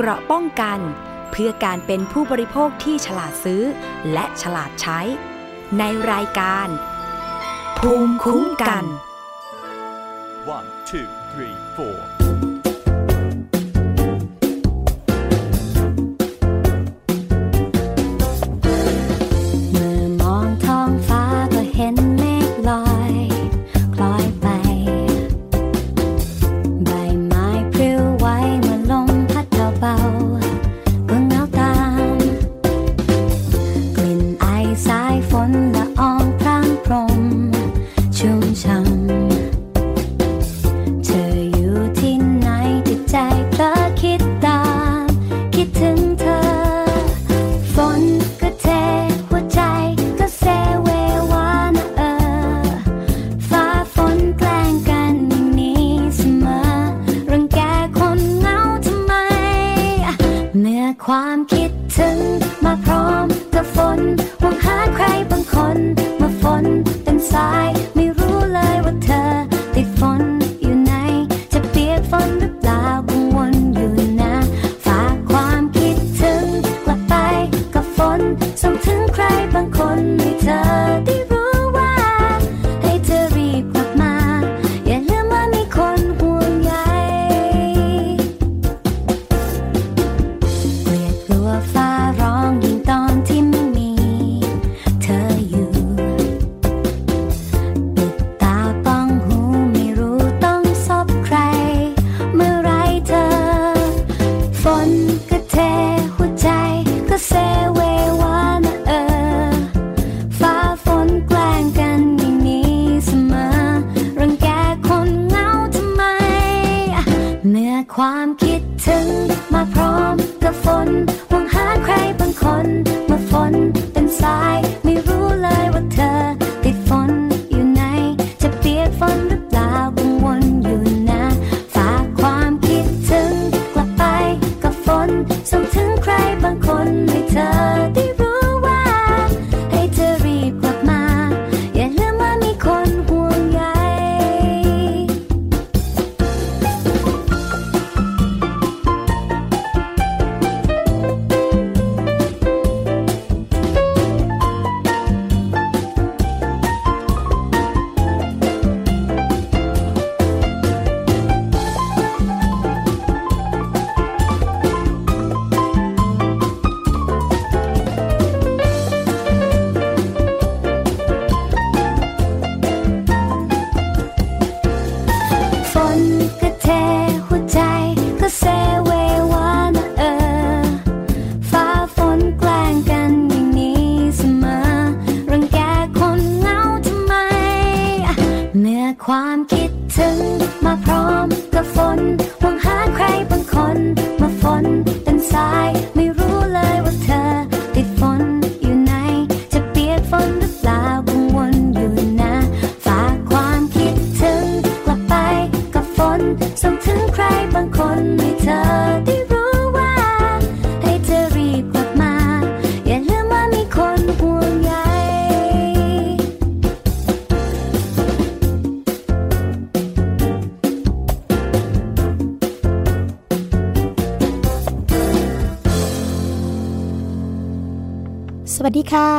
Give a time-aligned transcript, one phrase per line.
[0.00, 0.80] เกราะป้องกัน
[1.30, 3.62] เพื่อการเป็นผู้บริโภคที่ฉลาดซื้อ
[4.12, 5.00] และฉลาดใช้
[5.78, 5.82] ใน
[6.12, 6.68] รายการ
[7.78, 8.84] ภูมิคุ้มกัน
[10.56, 12.17] One, two, three, four.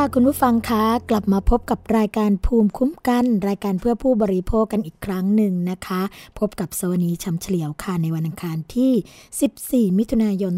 [0.02, 6.02] ค่ะคุณผู้ฟังคะกลับมาพบกับรายการภูมิคุ้มกัน รายการเพื่อผู้บริโภคกันอีกครั้งหนึ่งนะคะ
[6.38, 10.54] พบกับสวนีชำเฉลียวค่ะในวันอังคารที่ 14 มิถุนายน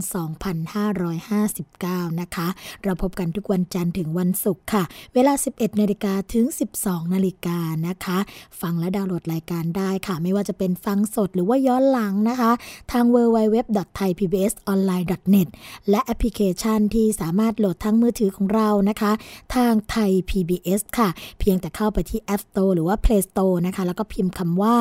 [1.09, 2.49] 2559 นะคะ
[2.85, 4.83] เราพบกันทุกวันจันทร์ถึงวันศุกร์ค่ะ
[5.15, 6.45] เวลา 11นาฬิกาถึง
[6.79, 8.19] 12นาฬิกานะคะ
[8.61, 12.51] ฟังและดาวน์โหลดรายการได้ค่ะ ไม่ว่าจะเป็นฟังสดหรือว่าย้อนหลังนะคะ
[12.93, 15.49] ทาง www.thaipbsonline.net
[15.91, 19.13] และแอปพลิเคชันที่สามารถโหลดทั้งมือถือของเรานะคะ
[19.55, 21.09] ทางไทย PBS ค่ะ
[21.41, 24.77] เพียงแต่เข้าไปที่ App Store หรือว่า Play Store นะคะ แล้วก็พิมพ์คำว่า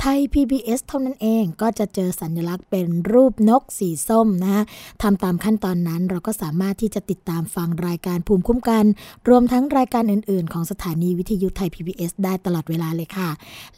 [0.00, 4.62] ไทย PBS เท่านั้นเองก็จะเจอสัญลักษณ์เป็นรูปนกสีส้มนะคะ
[5.02, 8.84] ทำตามขั้นตอนนั้นเราก็สามารถที่จะติดตามฟังรายการภูมิคุ้มกัน
[9.28, 13.30] รวมทั้งรายการอื่น ๆ ของสถานีวิทยุไทย PBS ได้ตลอดเวลาเลยค่ะ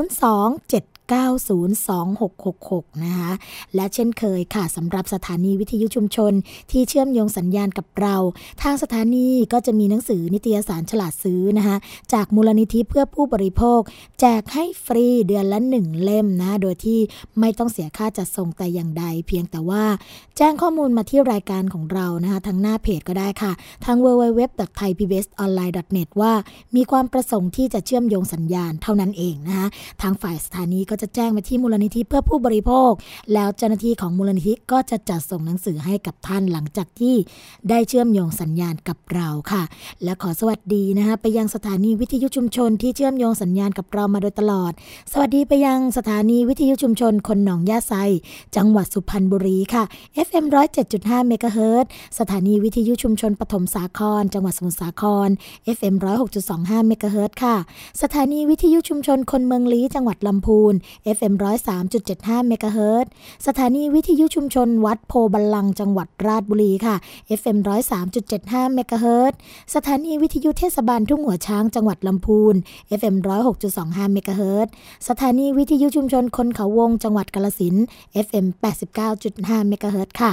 [0.08, 3.30] 02 7 092666 นะคะ
[3.74, 6.32] และเช่นเคยค่ะสำหรับสถานีวิทยุชุมชน
[6.70, 8.16] ที่เชื่อมโยงสัญญาณกับเรา
[8.62, 11.76] ทางสถานีก็จะมีหนังสือนิตยสารฉลาดซื้อนะคะ
[12.12, 13.80] จากมูลนิธิเพื่อผู้บริโภค
[14.20, 16.98] แจกให้ฟรีเดือนละหนึ่งเล่มนะ โดยที่
[17.40, 19.84] ไม่ต้องเสียค่าจัดส่งแต่อย่างใด เพียงแต่ว่า
[20.36, 23.52] แจ้งข้อมูลมาที่รายการของเรานะคะทางหน้าเพจก็ได้ค่ะ
[23.84, 26.32] ทาง www.thaipbsonline.net ว่า
[26.76, 29.66] มีความประสงค์ที่จะเชื่อมโยงสัญญาณเท่านั้นเองนะคะ
[30.02, 32.92] ทางฝ่ายสถานีก็จะแจ้งมาที่มูลนิธิเพื่อผู้บริโภค
[33.34, 37.14] แล้วเจ้าหน้าที่ของมูลนิธิก็จะจัดส่งหนังสือให้กับท่านหลังจากที่
[37.68, 39.62] ได้เชื่อมโยงสัญญาณกับเราค่ะ
[40.04, 44.72] และขอสวัสดีนะคะไปยังสถานีวิทยุชุมชนที่เชื่อมโยงสัญญาณกับเรามาโดยตลอด
[45.12, 47.94] สวัสดีไปยังสถานีวิทยุชุมชนคนหนองยาไซ
[48.56, 49.84] จังหวัดสุพรรณบุรีค่ะ
[50.26, 50.44] FM
[50.86, 55.28] 107.5เมกะเฮิรตซ์สถานีวิทยุชุมชนปฐมสาคร จังหวัดสมุทรสาคร
[55.76, 55.94] FM
[56.40, 57.56] 106.25เมกะเฮิรตซ์ค่ะ
[58.02, 60.74] สถานีวิทยุชุมชนคนเมืองลี้จังหวัดลำพูน
[61.16, 61.34] FM
[61.90, 63.10] 103.75เมกะเฮิรตซ์
[63.46, 66.96] สถานีวิทยุชุมชนวัดโพบัลลังจังหวัดราชบุรีค่ะ
[67.40, 67.58] FM
[68.16, 69.38] 103.75เมกะเฮิรตซ์
[69.74, 72.54] สถานีวิทยุเทศบาลทุ่งหัวช้างจังหวัดลำพูน
[73.00, 73.16] FM
[73.64, 74.72] 106.25เมกะเฮิรตซ์
[75.08, 77.84] สถานีวิทยุชุมชนคนเขาวงจังหวัดกาฬสินธุ์
[78.26, 78.46] FM
[79.08, 80.32] 89.5เมกะเฮิรตซ์ค่ะ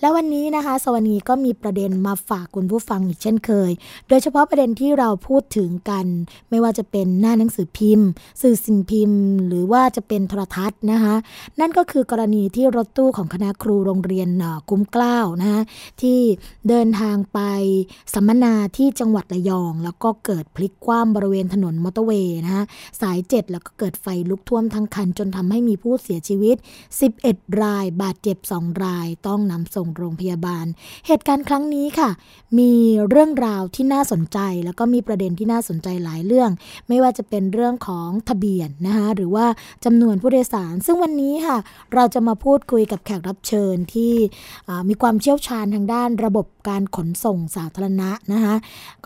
[0.00, 3.70] แล้ววันนี้นะคะ สวนีก็มีประเด็นมาฝากคุณผู้ฟังอีกเช่นเคย
[4.08, 6.06] โดยเฉพาะประเด็นที่เราพูดถึงกัน
[6.50, 8.08] ไม่ว่าจะเป็นหน้าหนังสือพิมพ์
[8.42, 11.14] สื่อสิ่งพิมพ์ หรือว่าจะเป็นโทรทัศน์นะคะ
[11.60, 15.62] นั่นก็คือกรณีที่รถตู้ของคณะครูโรงเรียนเอ่อคุ้มกล้าวนะคะ
[16.02, 16.18] ที่
[16.68, 17.40] เดินทางไป
[18.14, 22.64] สัมมนาที่จังหวัดระยอง แล้วก็เกิดพลิกคว่ำบริเวณถนนมอเตอร์เวย์นะคะ
[23.00, 26.56] สาย 7 แล้วก็เกิดไฟลุกท่วมทั้งคัน จนทำให้มีผู้เสียชีวิต
[27.08, 30.66] 11 ราย บาดเจ็บ 2 ราย ต้องนำส่งโรงพยาบาล
[31.06, 32.10] เหตุการณ์ครั้งนี้ค่ะ
[32.58, 32.72] มี
[33.08, 36.50] เรื่องราวที่น่าสนใจ แล้วก็มีประเด็นที่น่าสนใจหลายเรื่อง
[36.88, 39.46] ไม่ว่าจะเป็นเรื่องของทะเบียนนะคะหรือว่า
[39.84, 41.58] จำนวนผู้โดยสาร ซึ่งวันนี้ค่ะ
[41.94, 44.12] เราจะมาพูดคุยกับแขกรับเชิญที่
[44.88, 48.54] มีความเชี่ยวชาญทางด้านระบบการขนส่งสาธารณะนะคะ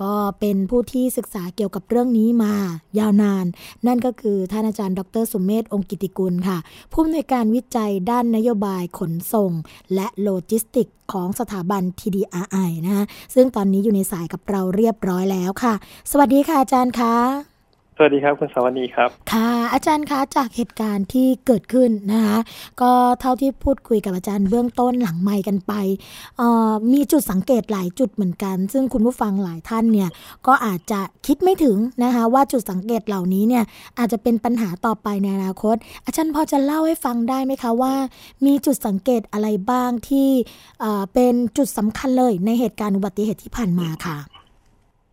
[0.02, 2.52] ก็เป็นผู้ที่ศึกษาเกี่ยวกับเรื่องนี้มา
[2.98, 3.46] ยาวนาน
[3.86, 6.58] นั่นก็คือท่านอาจารย์ ดรสุเมธองค์กิตติกุลค่ะ
[6.92, 9.52] ผู้อำนวยการวิจัยด้านนโยบายขนส่ง
[9.94, 13.04] และโลจิสติกส์ของสถาบัน TDRI นะคะ
[13.34, 15.74] ซึ่งตอนนี้อยู่ในสายกับเราเรียบร้อยแล้วค่ะ
[16.10, 17.51] สวัสดีค่ะอาจารย์คะ
[17.96, 22.38] สวัสดีครับ คุณสวัสดีครับ ค่ะ อาจารย์คะจากเหตุการณ์ที่เกิดขึ้นนะคะ
[22.82, 25.72] ก็เท่าที่พูดคุยกับอาจารย์เบื้องต้นหลังไม่กันไป
[26.38, 30.10] เอ่อมีจุดสังเกตหลายจุดเหมือนกัน ซึ่งคุณผู้ฟังหลายท่านเนี่ย
[30.46, 33.64] ก็อาจจะคิดไม่ถึงนะคะว่าจุดสังเกตเหล่านี้เนี่ย
[33.98, 37.94] อาจจะเป็นปัญหาต่อไปในอนาคต อาจารย์พอจะเล่าให้ฟังได้ไหมคะว่า
[38.46, 40.28] มีจุดสังเกตอะไรบ้างที่
[40.80, 44.18] เอ่อเป็นจุดสำคัญเลยในเหตุการณ์อุบัติเหตุที่ผ่านมาค่ะ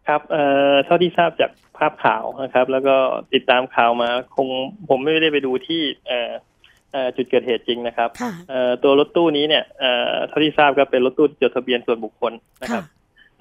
[0.08, 2.96] ครับเอ่อเท่าที่ทราบจาก ภาพข่าวนะครับ แล้วก็
[3.34, 4.48] ติดตามข่าวมาคง
[4.90, 6.32] ผมไม่ได้ไปดูที่เอ่อ
[6.92, 12.34] เอ่อจุดเกิดเหตุจริงนะครับค่ะเอ่อตัวรถตู้นี้เนี่ยเอ่อเท่าที่ทราบก็เป็นรถตู้ที่จดทะเบียนส่วนบุคคล
[12.64, 12.86] นะคค่ะรับ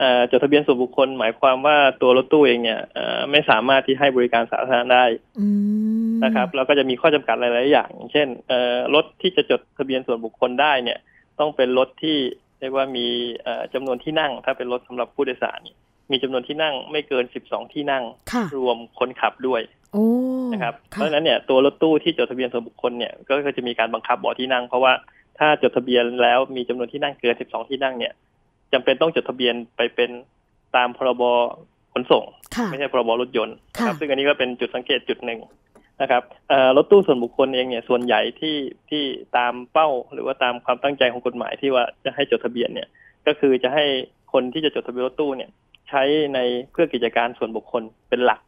[0.01, 5.05] เอ่อจดทะเบียนส่วนบุคคล หมายความว่าตัวรถตู้เองเนี่ยเอ่อไม่สามารถที่ให้บริการสาธารณะได้
[5.41, 5.47] อื
[6.09, 10.99] มนะครับแล้วก็จะมีข้อจำกัดหลาย ๆ อย่างอย่างเช่นเอ่อรถที่จะจดทะเบียนส่วนบุคคลได้เนี่ย
[11.39, 12.17] ต้องเป็นรถที่
[12.61, 13.07] เรียกว่ามี
[13.43, 15.75] เอ่อจำนวนที่นั่ง ถ้าเป็นรถสำหรับผู้โดยสารนี่
[16.11, 19.61] มีจำนวนที่นั่งไม่เกิน 12 ที่นั่งค่ะรวมคนขับด้วย
[19.93, 20.07] โอ้
[20.53, 24.93] นะครับ เพค่ะราะฉะนั้นเนี่ยตัวรถตู้ที่จดทะเบียนส่วนบุคคลเนี่ยก็ก็จะมีการบังคับเบาะที่นั่ง เพราะว่า
[25.39, 28.13] ถ้าจดทะเบียนแล้วมีจำนวนที่นั่งเกิน 12 ที่นั่งเนี่ย
[28.73, 30.11] จำเป็นต้องจดทะเบียนไปเป็น
[30.77, 31.23] ตามพรบ
[31.93, 32.25] ขนส่ง
[32.57, 35.41] ค่ะไม่ใช่พรบรถยนต์นะครับค่ะซึ่งอันนี้ก็เป็นจุดสังเกตจุดหนึ่ง
[36.03, 38.57] นะครับเอ่อรถตู้ส่วนบุคคลเองเนี่ยส่วนใหญ่ที่
[38.91, 39.03] ที่
[39.37, 42.89] ตามเป้า หรือว่าตามความตั้งใจของกฎหมายที่ว่าจะให้จดทะเบียนเนี่ย
[43.27, 43.85] ก็คือจะให้
[44.33, 45.51] คนที่จะจดทะเบียนรถตู้เนี่ย
[45.89, 46.03] ใช้
[46.35, 46.39] ใน
[46.73, 48.41] เพื่อกิจการส่วนบุคคลเป็นหลัก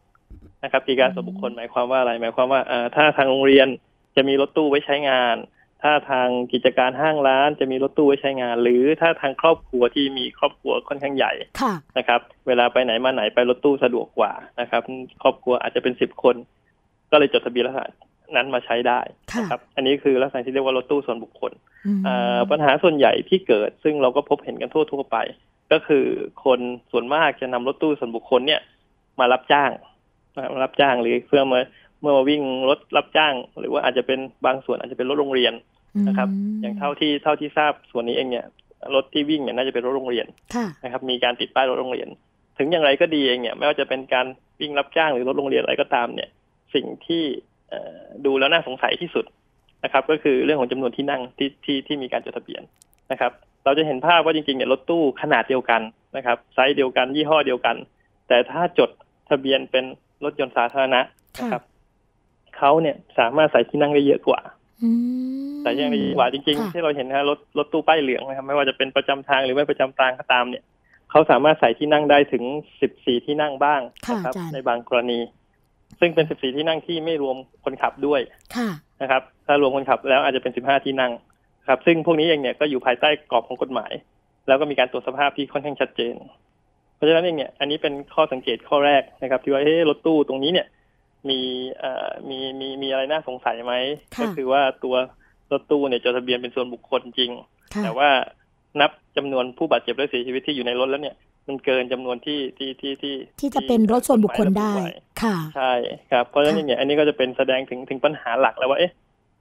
[0.64, 3.68] นะครับกิจการส่วนบุคคลหมายความว่าอะไรหมายความว่าเอ่อถ้าทางโรงเรียน
[4.16, 5.37] จะมีรถตู้ไว้ใช้งาน
[5.82, 14.82] ถ้าทางกิจการห้างร้านจะมีรถตู้ไว้ใช้งาน หรือถ้าทางครอบครัวที่มีครอบครัวค่อนข้างใหญ่ค่ะนะครับ เวลาไปไหนมาไหนไปรถตู้สะดวกกว่านะครับ
[15.23, 16.37] ครอบครัวอาจจะเป็นสิบคน
[17.11, 17.87] ก็เลยจดทะเบียนลักษณะ
[18.37, 19.00] นั้นมาใช้ได้
[19.32, 21.52] ค่ะนะครับ อันนี้คือลักษณะที่เรียกว่ารถตู้ส่วนบุคคล
[21.87, 25.16] อืมเอ่อปัญหาส่วนใหญ่ที่เกิด ซึ่งเราก็พบเห็นกันทั่วทั่วๆไป
[25.73, 26.05] ก็คือ
[26.45, 26.61] คน
[26.93, 28.61] ส่วนมากจะนำรถตู้ส่วนบุคคลเนี่ย
[29.21, 29.71] มารับจ้าง
[30.35, 31.61] นะครับมารับจ้างหรือเพื่อมา
[32.00, 35.53] เมื่อมาวิ่งรถรับจ้าง หรือว่าอาจจะเป็นบางส่วนอาจจะเป็นรถโรงเรียน
[36.09, 38.47] นะครับมอย่างเท่าที่เท่าที่ทราบส่วนนี้เองเนี่ย
[38.95, 42.09] รถที่วิ่งเนี่ยน่าจะเป็นรถโรงเรียนค่ะนะครับ มีการติดป้ายรถโรงเรียน
[42.59, 44.27] ถึงอย่างไรก็ดีเองเนี่ย ไม่ว่าจะเป็นการ
[44.61, 46.29] วิ่งรับจ้างหรือรถโรงเรียนอะไรก็ตามเนี่ย
[46.75, 47.25] สิ่งที่
[47.69, 49.25] เอ่อดูแล้วน่าสงสัยที่สุด
[49.85, 52.62] นะครับ ก็คือเรื่องของจำนวนที่นั่งที่ที่ที่มีการจดทะเบียน
[53.12, 53.33] นะครับ
[53.64, 55.83] เราจะเห็นภาพว่าจริงๆเนี่ยรถตู้ขนาดเดียวกัน
[56.17, 57.76] นะครับ ไซส์เดียวกัน ยี่ห้อเดียวกัน
[58.29, 58.90] แต่ถ้าจด
[59.31, 59.85] ทะเบียนเป็น
[60.25, 61.00] รถยนต์สาธารณะ
[61.38, 61.62] นะครับ
[62.59, 64.40] ขเขาเนี่ยสามารถใส่ที่นั่งได้เยอะกว่า
[64.83, 64.90] อื
[65.50, 70.64] มแต่ยังดีกว่าจริงค่ะๆที่เราเห็นนะฮะรถรถตู้ป้ายเหลืองนะครับไม่ว่าจะเป็นประจำทางหรือไม่ประจำทางก็ตามเนี่ย
[71.11, 72.45] เขาสามารถใส่ที่นั่งได้ถึง
[72.85, 75.21] 14ที่นั่งบ้างค่ะนะครับอาจารย์ในบางกรณี
[76.00, 78.21] ซึ่งเป็น14ที่นั่งที่ไม่รวมคนขับด้วย
[78.57, 78.69] ค่ะ
[79.02, 81.12] นะครับ ถ้ารวมคนขับแล้วอาจจะเป็น15ที่นั่ง
[81.71, 83.93] ครับ ซึ่งพวกนี้เองเนี่ยก็อยู่ภายใต้กรอบของกฎหมาย
[84.49, 86.15] แล้วก็มีการตรวจสภาพที่ค่อนข้างชัดเจน
[86.97, 90.67] เพราะฉะนั้นเองเนี่ย อันนี้เป็นข้อสังเกตข้อแรกนะครับ ที่ว่าเฮ้รถตู้ตรงนี้เนี่ย
[91.29, 91.41] มี
[91.79, 93.75] เอ่อมีมีมีอะไรน่าสงสัยไหม
[94.15, 94.95] ค่ะก็คือว่าตัว
[95.53, 97.31] รถตู้เนี่ยจดทะเบียนเป็นส่วนบุคคลจริง
[97.75, 98.11] ค่ะแต่ว่า
[98.81, 101.17] นับจำนวนผู้บาดเจ็บและเสียชีวิตที่อยู่ในรถแล้วเนี่ย
[101.49, 104.91] มันเกินจำนวนที่ที่ที่ที่ที่จะเป็นรถส่วนบุคคลได้กฎหมายระบุไว้
[105.23, 105.73] ค่ะ ใช่
[106.12, 108.93] ครับ เพราะฉะนั้นเนี่ย อันนี้ก็จะเป็นแสดงถึงถึงปัญหาหลักแล้วว่าเอ๊ะ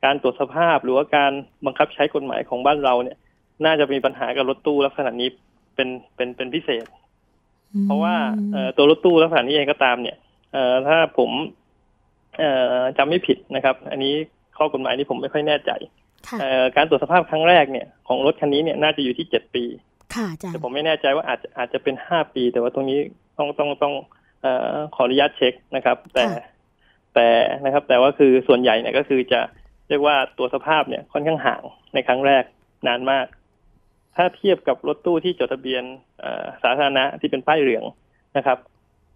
[0.06, 1.32] การตรวจสภาพหรือว่าการ
[1.66, 3.18] บังคับใช้กฎหมายของบ้านเราเนี่ย
[3.66, 5.30] น่าจะมีปัญหากับรถตู้ลักษณะนี้
[5.76, 6.86] เป็นเป็นเป็นพิเศษ
[7.86, 8.16] เพราะว่า
[8.54, 10.18] เอ่อตัวรถตู้ลักษณะนี้เองก็ตามเนี่ย
[10.54, 11.32] เอ่อถ้าผม
[12.38, 14.14] เอ่อจำไม่ผิดนะครับ อันนี้
[14.58, 15.72] ข้อกฎหมายนี้ผมไม่ค่อยแน่ใจ
[16.28, 19.64] ค่ะเอ่อการตรวจสภาพครั้งแรกเนี่ยของรถคันนี้เนี่ยน่าจะอยู่ที่เจ็ดปี
[20.16, 23.00] ค่ะอาจารแต่ย์ผมไม่แน่ใจว่าอาจจะอาจจะเป็นห้าปี แต่ว่าตรงนี้
[23.38, 23.94] ต้องต้องต้อง
[24.42, 26.24] เอ่อขออนุญาตเช็คนะครับ แต่
[27.16, 27.28] แต่
[27.66, 29.42] นะครับ แต่ว่าคือส่วนใหญ่เนี่ยก็คือจะ
[29.90, 31.62] เรียกว่าตัวสภาพเนี่ยค่อนข้างห่าง
[31.94, 32.44] ในครั้งแรก
[32.88, 33.26] นานมาก
[34.16, 35.84] ถ้าเทียบกับรถตู้ที่จดทะเบียน
[36.20, 37.84] เอ่อสาธารณะที่เป็นป้ายเหลือง
[38.38, 38.58] นะครับ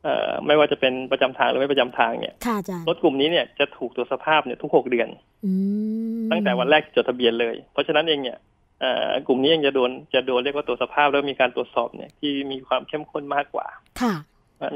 [0.04, 5.10] เอ่อไม่ว่าจะเป็นประจำทางหรือไม่ประจำทางเนี่ยค่ะอาจารย์รถกลุ่มนี้เนี่ยจะถูกตรวจสภาพเนี่ยทุกหกเดือน
[5.46, 5.52] อื
[6.22, 8.38] มตั้งแต่วันแรกจดทะเบียนเลย เพราะฉะนั้นเองเนี่ย
[8.82, 13.68] เอ่อกลุ่มนี้เองจะโดนจะโดนเรียกว่าตรวจสภาพแล้วมีการตรวจสอบเนี่ยที่มีความเข้มข้นมากกว่า
[14.02, 14.16] ค่ะ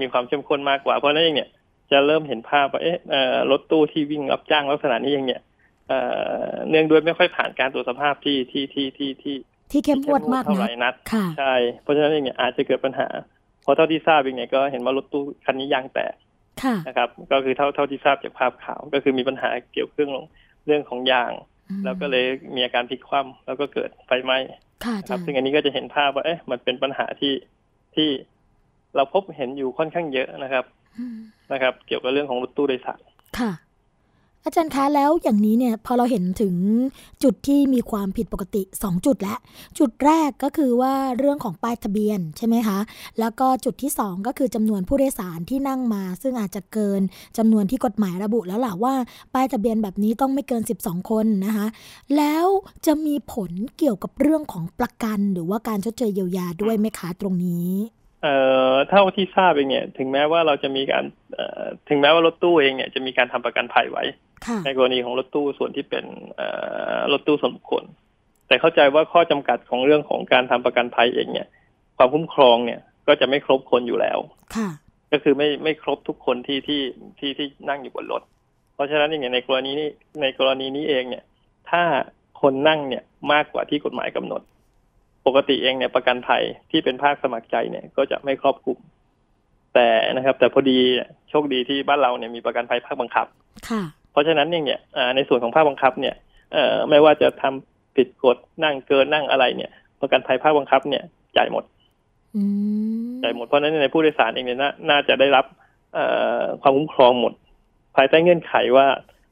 [0.02, 1.50] มีความเข้มข้นมากกว่าเพราะฉะนั้นเองเนี่ย
[1.92, 5.42] จะเริ่มเห็นภาพว่าเอ๊ะเอ่อรถตู้ที่วิ่งรับจ้างลักษณะนี้เองเนี่ย
[5.88, 6.00] เอ่
[6.50, 9.36] อเนื่องด้วยไม่ค่อยผ่านการตรวจสภาพที่ที่ที่ที่ที่
[9.72, 13.08] ที่เข้มงวดมากเท่าไหนะร่นัดค่ะใช่เพราะฉะนั้นเองเนี่ยอาจจะเกิดปัญหา
[13.64, 16.14] เพราะเท่าที่ทราบเองเนี่ยก็เห็นว่ารถตู้คันนี้ยางแตก
[16.64, 20.12] ค่ะนะครับ ก็คือเท่าเท่าที่ทราบจากภาพข่าวก็คือมีปัญหาเกี่ยวกับเรื่อง
[20.66, 21.32] เรื่องของยาง
[21.86, 22.26] แล้วก็เลย
[22.56, 24.38] มีอาการพลิกคว่ำแล้วก็เกิดไฟไหม้
[24.86, 27.34] ค่ะอาคจารัรบย์ซึ่งอันนี้ก็จะเห็นภาพว่าเอ๊ะมันเป็นปัญหาที่
[27.96, 28.10] ที่
[28.96, 30.66] เราพบเห็นอยู่ค่อนข้างเยอะนะครับ
[31.00, 31.18] อืม
[31.52, 33.02] นะครับ เกี่ยวกับเรื่องของรถตู้โดยสาร
[33.40, 33.52] ค่ะ
[34.48, 36.56] อาจารย์คะแล้วอย่างนี้เนี่ยพอเราเห็นถึง
[37.24, 39.38] จุดที่มีความผิดปกติ 2 จุดแล้ว
[39.80, 42.80] จุดแรกก็คือว่าเรื่องของป้ายทะเบียนใช่ไหมคะ
[43.20, 47.02] แล้วก็จุดที่ 2 ก็คือจำนวนผู้โดยสารที่นั่งมา ซึ่งอาจจะเกิน
[47.38, 48.94] จำนวนที่กฎหมายระบุแล้วล่ะว่า
[49.34, 51.68] ป้ายทะเบียนแบบนี้ต้องไม่เกิน 12 คนนะคะ
[52.18, 52.46] แล้ว
[52.86, 57.70] จะมีผลเกี่ยวกับเรื่องของประกัน หรือว่าการชดเชยเยียวยาด้วยไหมคะตรงนี้
[58.24, 58.36] เอ่
[58.72, 61.06] อเท่าที่ทราบเองเนี่ย ถึงแม้ว่าเราจะมีการ
[61.36, 64.04] เอ่อถึงแม้ว่ารถตู้เองเนี่ยจะมีการทำประกันภัยไว้
[64.46, 66.06] ค่ะในกรณีของรถตู้ส่วนที่เป็น
[66.38, 66.48] เอ่
[66.98, 67.84] อรถตู้ส่วนบุคคล
[68.48, 71.48] แต่เข้าใจว่าข้อจำกัดของเรื่องของการทำประกันภัยเองเนี่ย
[71.98, 74.20] ความคุ้มครองเนี่ยก็จะไม่ครบคนอยู่แล้ว
[74.56, 74.70] ค่ะ
[75.12, 76.82] ก็คือไม่ไม่ครบทุกคนที่ที่
[77.20, 78.22] ที่ที่นั่งอยู่บนรถ
[78.74, 79.90] เพราะฉะนั้นอย่างในกรณีนี้
[80.22, 81.24] ในกรณีนี้เองเนี่ย
[81.70, 81.84] ถ้า
[82.42, 84.42] คนนั่งเนี่ยมากกว่าที่กฎหมายกำหนด
[85.28, 88.78] ปกติเองเนี่ยประกันภัยที่เป็นภาคสมัครใจเนี่ยก็จะไม่ครอบคลุม
[89.76, 90.78] แต่นะครับ แต่พอดี
[91.30, 93.28] โชคดีที่บ้านเราเนี่ยมีประกันภัยภาคบังคับ
[93.70, 93.82] ค่ะ
[94.12, 96.16] เพราะฉะนั้นเนี่ยเนี่ยอ่าในส่วนของภาคบังคับเนี่ย
[96.54, 101.04] เอ่อไม่ว่าจะทำผิดกฎนั่งเกินนั่งอะไรเนี่ย ประกันภัยภาคบังคับเนี่ย
[101.38, 101.64] จ่ายหมด
[102.36, 102.44] อื
[103.08, 105.46] มจ่ายหมดเพราะฉะนั้นในผู้โดยสารเองเนี่ยนาน่าจะได้รับ
[105.94, 106.06] เอ่
[106.40, 107.34] อความคุ้มครองหมด
[107.96, 108.88] ภายใต้เงื่อนไขว่า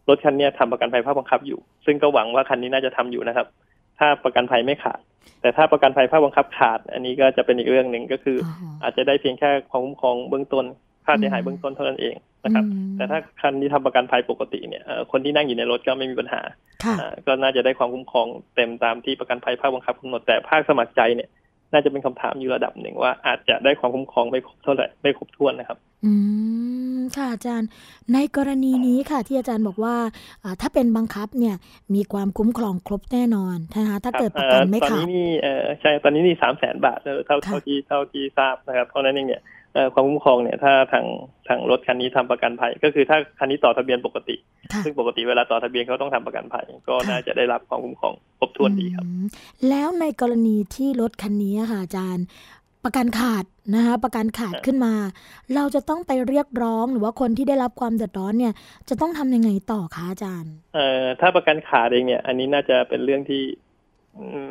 [0.10, 3.48] รถคันเนี้ยทำประกันภัยภาคบังคับอยู่ ซึ่งก็หวังว่าคันนี้น่าจะทำอยู่นะครับ
[4.00, 5.00] ถ้าประกันภัยไม่ขาด
[5.42, 10.66] แต่ถ้าประกันภัยภาคบังคับขาด อันนี้ก็จะเป็นอีกเรื่องหนึ่งก็คืออ๋ออาจจะได้เพียงแค่ความคุ้มครองเบื้องต้น
[11.06, 12.16] ค่าเสียหายเบื้องต้นเท่านั้นเอง
[12.46, 16.42] นะครับอืมแต่ถ้าคันที่ทำประกันภัยปกติเนี่ยเอ่อคนที่นั่งอยู่ในรถก็ไม่มีปัญหา
[16.84, 21.30] ค่ะอ่าก็น่าจะได้ความคุ้มครองเต็มตามที่ประกันภัยภาคบังคับกำหนดแต่ภาคสมัครใจเนี่ย
[21.74, 26.14] น่าจะเป็นคำถามอยู่ระดับหนึ่งว่าอาจจะได้ความคุ้มครองไม่ครบเท่าไหร่ไม่ครบถ้วนนะครับ อื
[26.85, 26.85] ม
[27.18, 27.70] ค่ะอาจารย์
[28.14, 29.96] ในกรณีนี้ค่ะที่อาจารย์บอกว่า
[30.44, 31.56] อ่าถ้าเป็นบังคับเนี่ย
[31.96, 39.44] มีความคุ้มครองครบแน่นอนนะคะถ้าเกิดประกันไม่เอ่อตอนขานี้ดนี่เอ่อใช่ตอนนี้นี่สามแสนบาทเออเท่าค่ะเท่าที่เท่าที่ทราบนะครับเพราะฉะนั้นเองเนี่ย
[39.74, 41.06] เอ่อความคุ้มครองเนี่ยถ้าทาง
[41.48, 44.36] ทางรถคันนี้ทำประกันภัย ก็คือถ้าคันนี้ต่อทะเบียนปกติ
[44.74, 49.26] ค่ะซึ่งปกติเวลาต่อทะเบียนเขาต้องทำประกันภัย ก็ค่ะน่าจะได้รับความคุ้มครองครบถ้วนดีครับอืม
[49.70, 52.26] แล้วในกรณีที่รถคันนี้อะค่ะอาจารย์
[52.86, 53.44] ประกันขาด
[53.76, 54.94] นะคะประกันขาดครับขึ้นมา
[55.56, 58.54] เราจะต้องไปเรียกร้องหรือว่าคนที่ได้รับความเดือดร้อนเนี่ย
[58.90, 63.42] จะต้องทำยังไงต่อคะอาจารย์ เอ่อถ้าประกันขาดเองเนี่ย อันนี้น่าจะเป็นเรื่องที่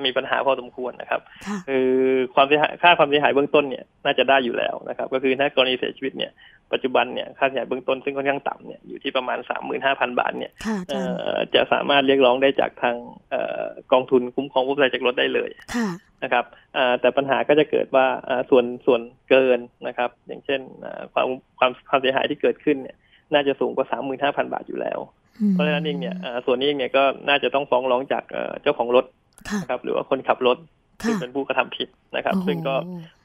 [0.04, 1.88] มีปัญหาพอสมควรนะครับค่ะคือ
[2.34, 6.32] ความเสียหายค่าความเสียหายเบื้องต้นเนี่ยน่าจะได้อยู่แล้วนะครับ ก็คือถ้ากรณีเสียชีวิตเนี่ย
[6.72, 12.96] ปัจจุบันเนี่ยค่าเสียหายเบื้องต้นซึ่งค่อนข้างต่ำเนี่ยอยู่ที่ประมาณสามหมื่นห้าพันบาทเนี่ยค่ะอาเอ่จารย์อจะสามารถเรียกร้องได้จากทาง
[13.30, 15.88] เอ่อกองทุนคุ้มครองผู้บริจากรถได้เลยค่ะ
[16.22, 16.44] นะครับ
[16.74, 21.28] เอ่อแต่ปัญหาก็จะเกิดว่าเอ่อส่วนส่วนเกินนะครับ อย่างเช่นเอ่อความ
[21.58, 22.96] ความความเสียหายที่เกิดขึ้นเนี่ย
[23.32, 29.04] น่าจะสูงกว่าสามหมื่นห้าพันบาทอยู่แล้วอืม เพราะฉะนั้นเองเนี่ยเอ่อส่วนนี้เองเนี่ยก็น่าจะต้องฟ้องร้องจากเอ่อเจ้าของรถ
[29.48, 30.58] ค่ะนะครับ หรือว่าคนขับรถ
[31.06, 32.74] ซึ่งค่ะเป็นผู้กระทำผิดนะครับโอ้โหซึ่งก็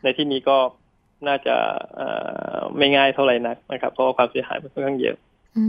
[0.04, 0.58] ในที่นี้ก็
[1.28, 1.56] น่าจะ
[1.96, 2.08] เอ่
[2.58, 5.16] อไม่ง่ายเท่าไหร่นักนะครับ เพราะว่าความเสียหายมันค่อนข้างเยอะ
[5.58, 5.66] อื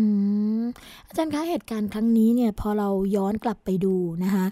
[0.60, 0.60] ม
[1.09, 4.47] อาจารย์คะเหตุการณ์ครั้งนี้เนี่ยพอเราย้อนกลับไปดูนะคะ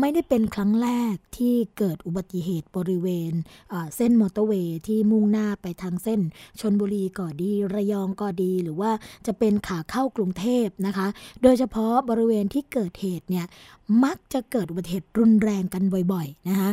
[0.00, 3.32] ไม่ได้เป็นครั้งแรกที่เกิดอุบัติเหตุบริเวณ
[3.96, 6.20] เส้นมอเตอร์เวย์ที่มุ่งหน้าไปทางเส้น
[6.60, 8.90] ชนบุรีก็ดีระยองก็ดี หรือว่า
[9.26, 11.06] จะเป็นขาเข้ากรุงเทพนะคะ
[11.42, 13.46] โดยเฉพาะบริเวณที่เกิดเหตุเนี่ย
[14.04, 16.70] มักจะเกิดอุบัติเหตุรุนแรงกันบ่อยๆนะคะ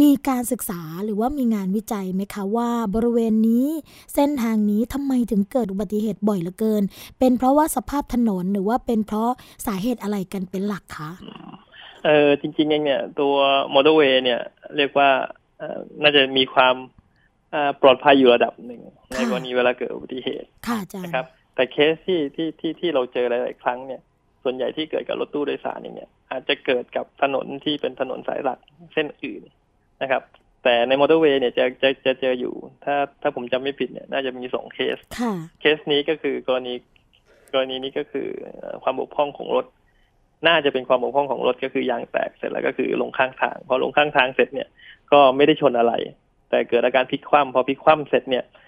[0.00, 3.66] มีการศึกษาหรือว่ามีงานวิจัยไหมคะว่าบริเวณนี้
[4.14, 6.82] เส้นทางนี้ทำไมถึงเกิดอุบัติเหตุบ่อยเหลือเกิน
[7.18, 9.30] เป็นเพราะว่าสภาพถนนหรือว่าเป็นเพราะ
[9.66, 11.10] สาเหตุอะไรกันเป็นหลักคะ
[12.04, 13.34] เออจริงๆเองเนี่ยตัว
[13.74, 14.40] มอเตอร์เวย์เนี่ย
[14.76, 15.10] เรียกว่า
[15.58, 16.74] เอ่อน่าจะมีความ
[17.50, 18.80] เอ่อปลอดภัยอยู่ระดับหนึ่ง
[19.14, 24.00] ในกรณีเวลาเกิดอุบัติเหตุค่ะอาจารย์นะครับ แต่เคสที่ที่ที่ที่เราเจอหลายๆครั้งเนี่ย
[24.42, 28.58] ส่วนใหญ่ที่เกิดกับรถตู้โดยสารเนี่ย อาจจะเกิดกับถนนที่เป็นถนนสายหลัก
[28.94, 29.42] เส้นอื่น
[30.02, 30.22] นะครับ
[30.64, 36.74] แต่ในมอเตอร์เวย์เนี่ยจะจะจะเจออยู่ ถ้าถ้าผมจำไม่ผิดเนี่ยน่าจะมีสองเคสค่ะเคสนี้ก็คือกรณี
[37.52, 39.66] กรณีนี้ก็คือเอ่อความบกพร่องของรถ
[40.46, 44.68] น่าจะเป็นความบกพร่องของรถก็คือยางแตกเสร็จแล้วก็คือลงข้างทางพอลงข้างทางเสร็จเนี่ย
[45.12, 45.92] ก็ไม่ได้ชนอะไร
[46.50, 48.63] แต่เกิดอาการพลิกคว่ำพอพลิกคว่ำเสร็จเนี่ยเอ่อ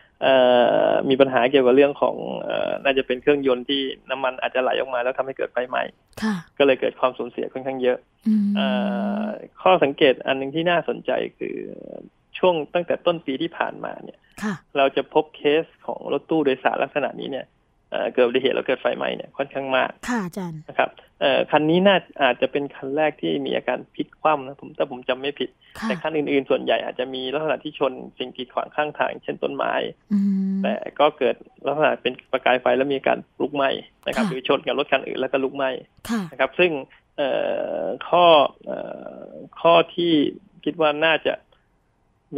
[1.08, 3.80] มีปัญหาเกี่ยวกับเรื่องของเอ่อน่าจะเป็นเครื่องยนต์ที่
[4.10, 5.82] น้ำมันอาจจะไหลออกมา แล้วทำให้เกิดไฟไหม้
[6.22, 8.68] ค่ะก็เลยเกิดความสูญเสียค่อนข้างเยอะอืมเอ่
[9.22, 9.24] อ
[9.62, 11.56] ข้อสังเกตอันหนึ่งที่น่าสนใจคือ
[12.38, 17.46] ช่วงตั้งแต่ต้นปีที่ผ่านมาเนี่ยค่ะเราจะพบเคสของรถตู้โดยสารลักษณะนี้เนี่ย
[17.90, 20.90] เอ่อเกิดอุบัติเหตุแล้วเกิดไฟไหม้เนี่ยค่อนข้างมากค่ะอาจารย์นะครับ
[21.20, 29.72] เอ่อคันนี้น่าอาจจะเป็นคันแรกที่มีอาการพลิกคว่ำนะผมถ้าผมจำไม่ผิดค่ะแต่คันอื่นๆ ส่วนใหญ่อาจจะมีลักษณะที่ชนสิ่งกีดขวางข้างทาง เช่นต้นไม้
[30.12, 30.18] อื
[30.56, 33.70] มแต่ก็เกิดลักษณะเป็นประกายไฟแล้วมีการลุกไหม้
[34.06, 35.70] นะครับค่ะหรือชนกับรถคันอื่นแล้วก็ลุกไหม้
[36.10, 36.72] ค่ะนะครับ ซึ่ง
[37.16, 37.30] เอ่
[37.82, 38.26] อข้อ
[38.66, 38.78] เอ่
[39.24, 40.12] อข้อที่
[40.64, 41.34] คิดว่าน่าจะ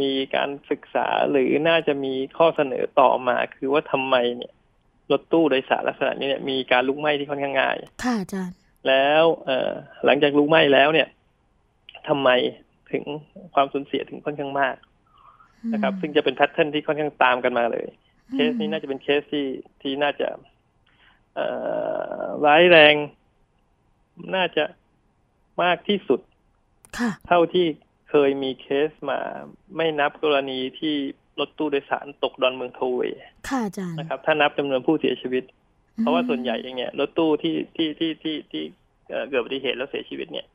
[0.01, 4.53] มีการศึกษาหรือน่าจะมีข้อเสนอต่อมาคือว่าทำไมเนี่ย
[5.11, 8.55] รถตู้โดยสารลักษณะนี้เนี่ยมีการลุกไหม้ที่ค่อนข้างง่าย ค่ะอาจารย์
[8.87, 9.71] แล้วเอ่อ
[10.05, 11.07] หลังจากลุกไหม้แล้วเนี่ย
[12.07, 12.29] ทำไม
[12.91, 13.03] ถึง
[13.55, 14.75] ความสูญเสียถึงค่อนข้างมาก
[15.73, 17.87] นะครับ ซึ่งจะเป็น pattern ที่ค่อนข้างตามกันมาเลย
[18.33, 19.47] เคสนี้น่าจะเป็นเคสที่
[19.81, 20.27] ที่น่าจะ
[21.35, 21.47] เอ่
[22.21, 22.95] อร้ายแรง
[24.35, 24.63] น่าจะ
[25.63, 26.19] มากที่สุด
[26.97, 27.65] ค่ะเท่าที่
[28.09, 29.19] เคยมีเคสมา
[29.75, 30.95] ไม่นับกรณีที่
[31.39, 35.43] รถตู้โดยสารตกดอนเมืองโทลล์เวย์ค่ะอาจารย์นะครับ ถ้านับจำนวนผู้เสียชีวิต
[35.97, 38.63] เพราะว่าส่วนใหญ่เองเนี่ยรถตู้ที่ที่ที่ที่ที่
[39.09, 40.45] เอ่อเกิดอุบัติเหตุแล้วเสียชีวิตเนี่ย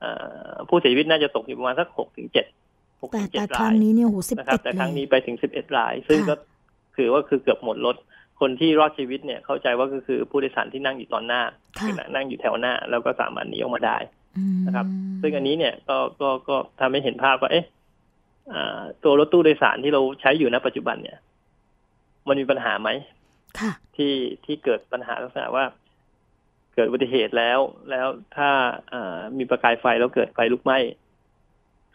[0.00, 0.10] เอ่
[0.50, 2.46] อผู้เสียชีวิตน่าจะตกอยู่ประมาณสักหกถึงเจ็ด
[3.00, 6.34] หกแต่ถึงเจ็แต่ดครั้รางยนี้เนี่ยโหสิบนะคเอ็รับดแต่เลครั้งยนี้ไปถึงสิบเอ็ดราย ซึ่งค่ะก็
[6.96, 7.96] ถือว่าคือเกือบหมดรถ
[8.40, 11.42] คนที่รอดชีวิตเนี่ยเข้าใจว่าก็คือผู้โดยสารที่นั่งอยู่ตอนหน้า
[11.78, 13.96] ค่ะคือนั่งอยู่แถวหน้า แล้วก็สามารถหนีออกมาได้
[14.36, 14.86] อืมนะครับ
[15.20, 17.81] ซึ่งอันนี้เนี่ยก็ก็ก็ทำให้เห็นภาพว่าเอ๊ะอ่า
[19.04, 21.18] ตัวรถตู้โดยสารที่เราใช้อยู่ณปัจจุบันเนี่ย
[22.28, 22.90] มันมีปัญหาไหม
[23.60, 24.12] ค่ะที่
[24.44, 25.64] ที่เกิดปัญหาลักษณะว่า
[26.74, 27.58] เกิดอุบัติเหตุแล้ว
[27.90, 28.48] แล้วถ้า
[28.90, 30.78] เอ่อมีประกายไฟแล้วเกิดไฟลุกไหม้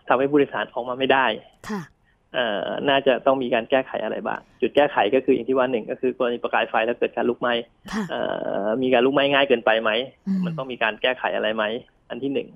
[0.07, 1.25] ทำให้ผู้โดยสารออกมาไม่ได้
[1.69, 1.81] ค่ะ
[2.33, 7.53] เอ่อน่าจะต้องมีการแก้ไขอะไรบ้าง จุดแก้ไขก็คืออย่างที่ว่าหนึ่งก็คือกรณีประกายไฟแล้วเกิดการลุกไหม้
[7.93, 8.19] ค่ะเอ่
[8.65, 9.91] อมีการลุกไหม้ง่ายเกินไปไหม
[10.27, 11.63] อืมมันต้องมีการแก้ไขอะไรไหม
[12.10, 12.49] อันที่หนึ่ง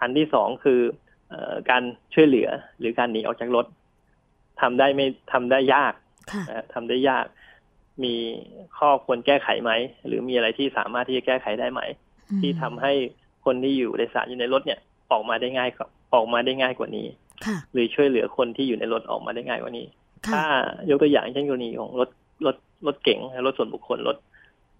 [0.00, 1.07] อันที่สองคือเอ่อ
[1.70, 1.82] การ
[2.14, 3.66] ช่วยเหลือหรือการหนีออกจากรถ
[4.60, 5.92] ทำได้ไม่ทำได้ยาก
[6.32, 7.26] ค่ะนะทำได้ยาก
[8.04, 8.14] มี
[8.78, 9.72] ข้อควรแก้ไขไหม
[10.06, 11.80] หรือมีอะไรที่สามารถที่จะแก้ไขได้ไหม
[12.40, 12.92] ที่ทำให้
[13.44, 14.80] คนที่อยู่ในสารอยู่ในรถเนี่ย
[15.12, 17.06] ออกมาได้ง่ายกว่าออกมาได้ง่ายกว่านี้
[17.46, 19.86] ค่ะหรือช่วยเหลือคนที่อยู่ในรถออกมาได้ง่ายกว่านี้
[20.26, 20.42] ค่ะถ้า
[20.90, 22.10] ยกตัวอย่างเช่นกรณีของรถ
[22.46, 24.16] รถรถเก๋งรถส่วนบุคคลรถ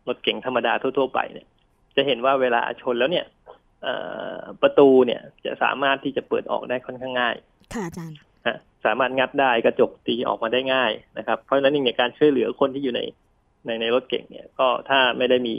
[0.08, 1.46] รถเก๋งธรรมดาทั่ว ๆ ไปเนี่ย
[1.96, 3.37] จะเห็นว่าเวลาชนแล้วเนี่ยเอ่อ
[4.62, 7.36] ประตูเนี่ยจะสามารถที่จะเปิดออกได้ค่อนข้างง่าย
[7.74, 13.00] ค่ะอาจารย์ฮะสามารถงัดได้กระจกตีออกมาได้ง่ายนะครับ เพราะฉะนั้นเองเนี่ยการช่วยเหลือคนที่อยู่ใน
[13.66, 15.56] ในในรถเก๋งเนี่ยก็ถ้าไม่ได้มี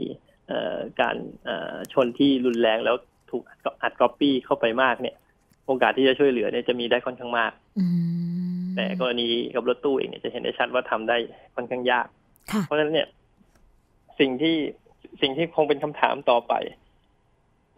[0.48, 2.96] เอ่อการเอ่อชนที่รุนแรงแล้ว
[3.30, 3.44] ถูก
[3.84, 5.16] อัดก๊อปปี้เข้าไปมากเนี่ย
[5.66, 7.86] โอกาสที่จะช่วยเหลือเนี่ยจะมีได้ค่อนข้างมากอื
[8.62, 11.18] มแต่กรณีกับรถตู้เองเนี่ยจะเห็นได้ชัดว่าทำได้
[11.56, 12.08] ค่อนข้างยาก
[12.52, 13.08] ค่ะเพราะฉะนั้นเนี่ย
[14.20, 14.56] สิ่งที่
[15.22, 16.54] สิ่งที่คงเป็นคำถามต่อไป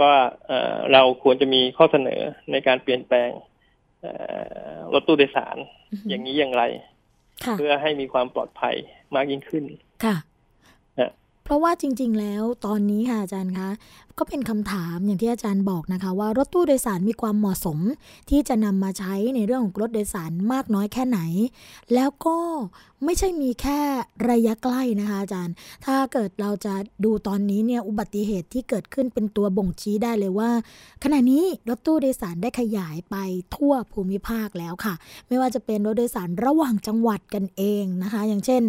[0.01, 0.15] ว่า
[0.47, 3.29] เอ่อเราควรจะมีข้อเสนอในการเปลี่ยนแปลง
[4.01, 4.11] เอ่
[4.73, 5.57] อรถตู้โดยสาร
[6.09, 6.63] อย่างนี้อย่างไร
[7.45, 8.75] ค่ะเพื่อให้มีความปลอดภัย
[9.15, 9.63] มากยิ่งขึ้น
[10.05, 10.15] ค่ะ
[10.99, 11.09] ฮะ
[11.43, 13.69] เพราะว่าจริง ๆ แล้วตอนนี้ค่ะอาจารย์คะ
[14.19, 17.79] ก็เป็นคำถามอย่างที่อาจารย์บอกนะคะว่ารถตู้โดยสารมีความเหมาะสม
[18.29, 21.19] ที่จะนำมาใช้ในเรื่องของรถโดยสารมากน้อยแค่ไหน
[21.93, 22.37] แล้วก็
[23.05, 23.79] ไม่ใช่มีแค่
[24.29, 26.73] ระยะใกล้นะคะอาจารย์ ถ้าเกิดเราจะ
[27.05, 30.51] ดูตอนนี้เนี่ยอุบัติเหตุที่เกิดขึ้นเป็นตัวบ่งชี้ได้เลยว่า
[31.03, 33.15] ขณะนี้รถตู้โดยสารได้ขยายไป
[33.55, 34.93] ทั่วภูมิภาคแล้วค่ะ
[35.27, 38.61] ไม่ว่าจะเป็นรถโดยสารระหว่างจังหวัดกันเองนะคะ อย่างเช่น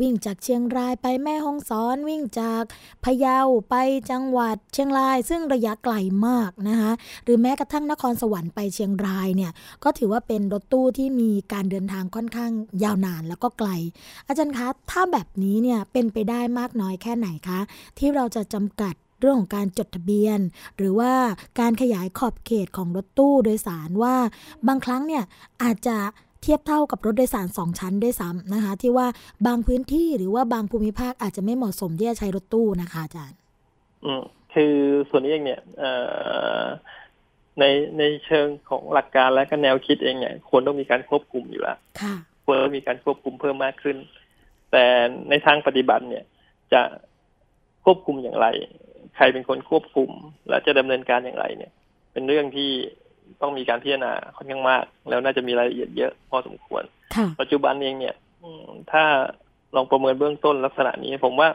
[0.00, 2.62] วิ่งจากเชียงรายไปแม่ฮ่องสอน วิ่งจาก
[3.04, 3.38] พะเยา
[3.70, 3.74] ไป
[4.10, 5.94] จังหวัดเชียงราย ซึ่งระยะไกล
[6.26, 6.92] มากนะคะ
[7.24, 9.52] หรือแม้กระทั่งนครสวรรค์ไปเชียงรายเนี่ย
[9.84, 12.52] ก็ถือว่าเป็นรถตู้ที่มีการเดินทางค่อนข้าง
[12.84, 13.70] ยาวนานแล้วก็ไกล
[14.26, 17.60] อาจารย์คะถ้าแบบนี้เนี่ยเป็นไปได้มากน้อยแค่ไหนคะ
[17.98, 20.38] ที่เราจะจำกัดเรื่องของการจดทะเบียน
[20.76, 21.12] หรือว่า
[21.60, 24.16] การขยายขอบเขตของรถตู้โดยสารว่า
[24.68, 25.24] บางครั้งเนี่ย
[25.62, 25.96] อาจจะ
[26.42, 29.06] เทียบเท่ากับรถโดยสารสองชั้นด้วยซ้ำนะคะ ที่ว่า
[29.46, 33.38] บางพื้นที่หรือว่าบางภูมิภาคอาจจะไม่เหมาะสมที่จะใช้รถตู้นะคะอาจารย์
[34.04, 34.12] อื
[34.56, 34.74] คือ
[35.10, 35.60] ส่วนนี้เองเนี่ย
[37.60, 37.64] ใน
[37.98, 42.14] ในเชิงของหลักการและก็แนวคิดเองเนี่ยควรต้องมีการควบคุมอยู่แล้วค่ะ
[42.44, 43.96] ควรต้องมีการควบคุมเพิ่มมากขึ้น
[44.72, 44.84] แต่
[45.30, 46.24] ในทางปฏิบัติเนี่ย
[46.72, 46.82] จะ
[47.84, 48.46] ควบคุมอย่างไร
[49.16, 50.10] ใครเป็นคนควบคุม
[50.48, 51.72] และจะดำเนินการอย่างไรเนี่ย
[52.12, 52.70] เป็นเรื่องที่
[53.40, 56.82] ต้องมีการพิจารณาค่อนข้างมาก แล้วน่าจะมีรายละเอียดเยอะพอสมควร
[57.40, 58.14] ปัจจุบันเองเนี่ย
[58.92, 59.04] ถ้า
[59.76, 61.48] ลองประเมินเบื้องต้นลักษณะนี้ ผมว่า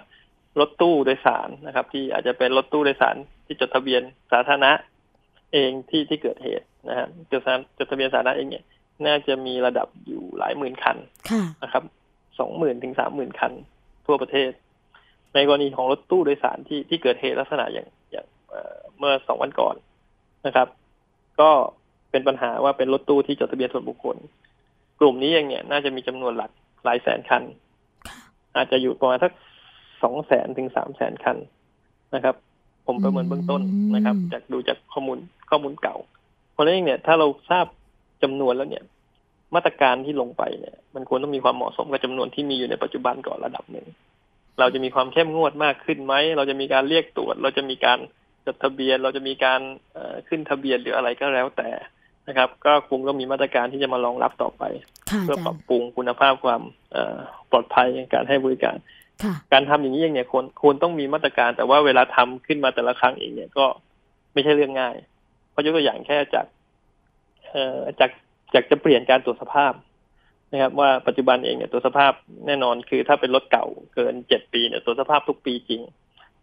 [0.59, 4.71] รถตู้โดยสารนะครับ ที่อาจจะเป็นรถตู้โดยสารที่จดทะเบียนสาธารณะ
[5.53, 7.41] เองที่ที่เกิดเหตุนะฮะจด
[7.77, 8.63] จดทะเบียนสาธารณะเองเนี่ย
[9.05, 10.97] น่าจะมีระดับอยู่หลายหมื่นคัน
[11.63, 11.83] นะครับ
[12.39, 13.53] สองหมื่นถึงสามหมื่นคัน
[14.05, 14.51] ทั่วประเทศ
[15.35, 18.25] ในกรณีของรถตู้โดยสารที่ที่เกิดเหตุลักษณะอย่างอย่าง
[18.97, 19.75] เมื่อสองวันก่อน
[20.45, 20.67] นะครับ
[21.41, 21.49] ก็
[22.11, 24.17] เป็นปัญหาว่าเป็นรถตู้ที่จดทะเบียนส่วนบุคคล
[24.99, 26.51] กลุ่มนี้เองเนี่ย น่าจะมีจำนวนหลัก
[26.83, 27.43] หลายแสนคัน
[28.55, 29.31] อาจจะอยู่ประมาณสัก
[30.03, 31.37] สองแสนถึงสามแสนคัน
[32.15, 32.35] นะครับ
[32.85, 33.61] ผมประเมินเบื้องต้น
[33.95, 35.17] นะครับ จากดูจากข้อมูล
[35.49, 35.95] ข้อมูลเก่า
[36.53, 37.65] เพราะฉะนั้นเนี่ยถ้าเราทราบ
[38.23, 38.83] จำนวนแล้วเนี่ย
[39.55, 43.87] มาตรการที่ลงไปเนี่ย มันควรต้องมีความเหมาะสมกับจำนวนที่มีอยู่ในปัจจุบันก่อนระดับหนึ่ง
[44.59, 47.99] เราจะมีความเข้มงวดมากขึ้นไหม เราจะมีการเรียกตรวจ เราจะมีการ
[48.45, 49.61] จดทะเบียน เราจะมีการ
[50.27, 51.69] ขึ้นทะเบียนหรืออะไรก็แล้วแต่
[52.27, 54.63] นะครับ ก็คงต้องมีมาตรการที่จะมารองรับต่อไป
[55.21, 56.61] เพื่อปรับปรุงคุณภาพความ
[57.51, 58.75] ปลอดภัยในการให้บริการ
[59.53, 63.65] การทำอย่างนี้เองเนี่ยควรควรต้องมีมาตรการ แต่ว่าเวลาทำขึ้นมาแต่ละครั้งเองเนี่ยก็
[64.33, 64.95] ไม่ใช่เรื่องง่าย
[65.51, 66.45] เพราะยกตัวอย่างแค่จาก
[67.51, 68.11] เอ่อจาก
[68.53, 69.73] จากจะเปลี่ยนการตรวจสภาพ
[70.51, 72.13] นะครับว่าปัจจุบันเองเนี่ยตรวจสภาพ
[72.47, 75.81] แน่นอนคือถ้าเป็นรถเก่าเกินเจ็ดปีเนี่ยตรวจสภาพทุกปีจริง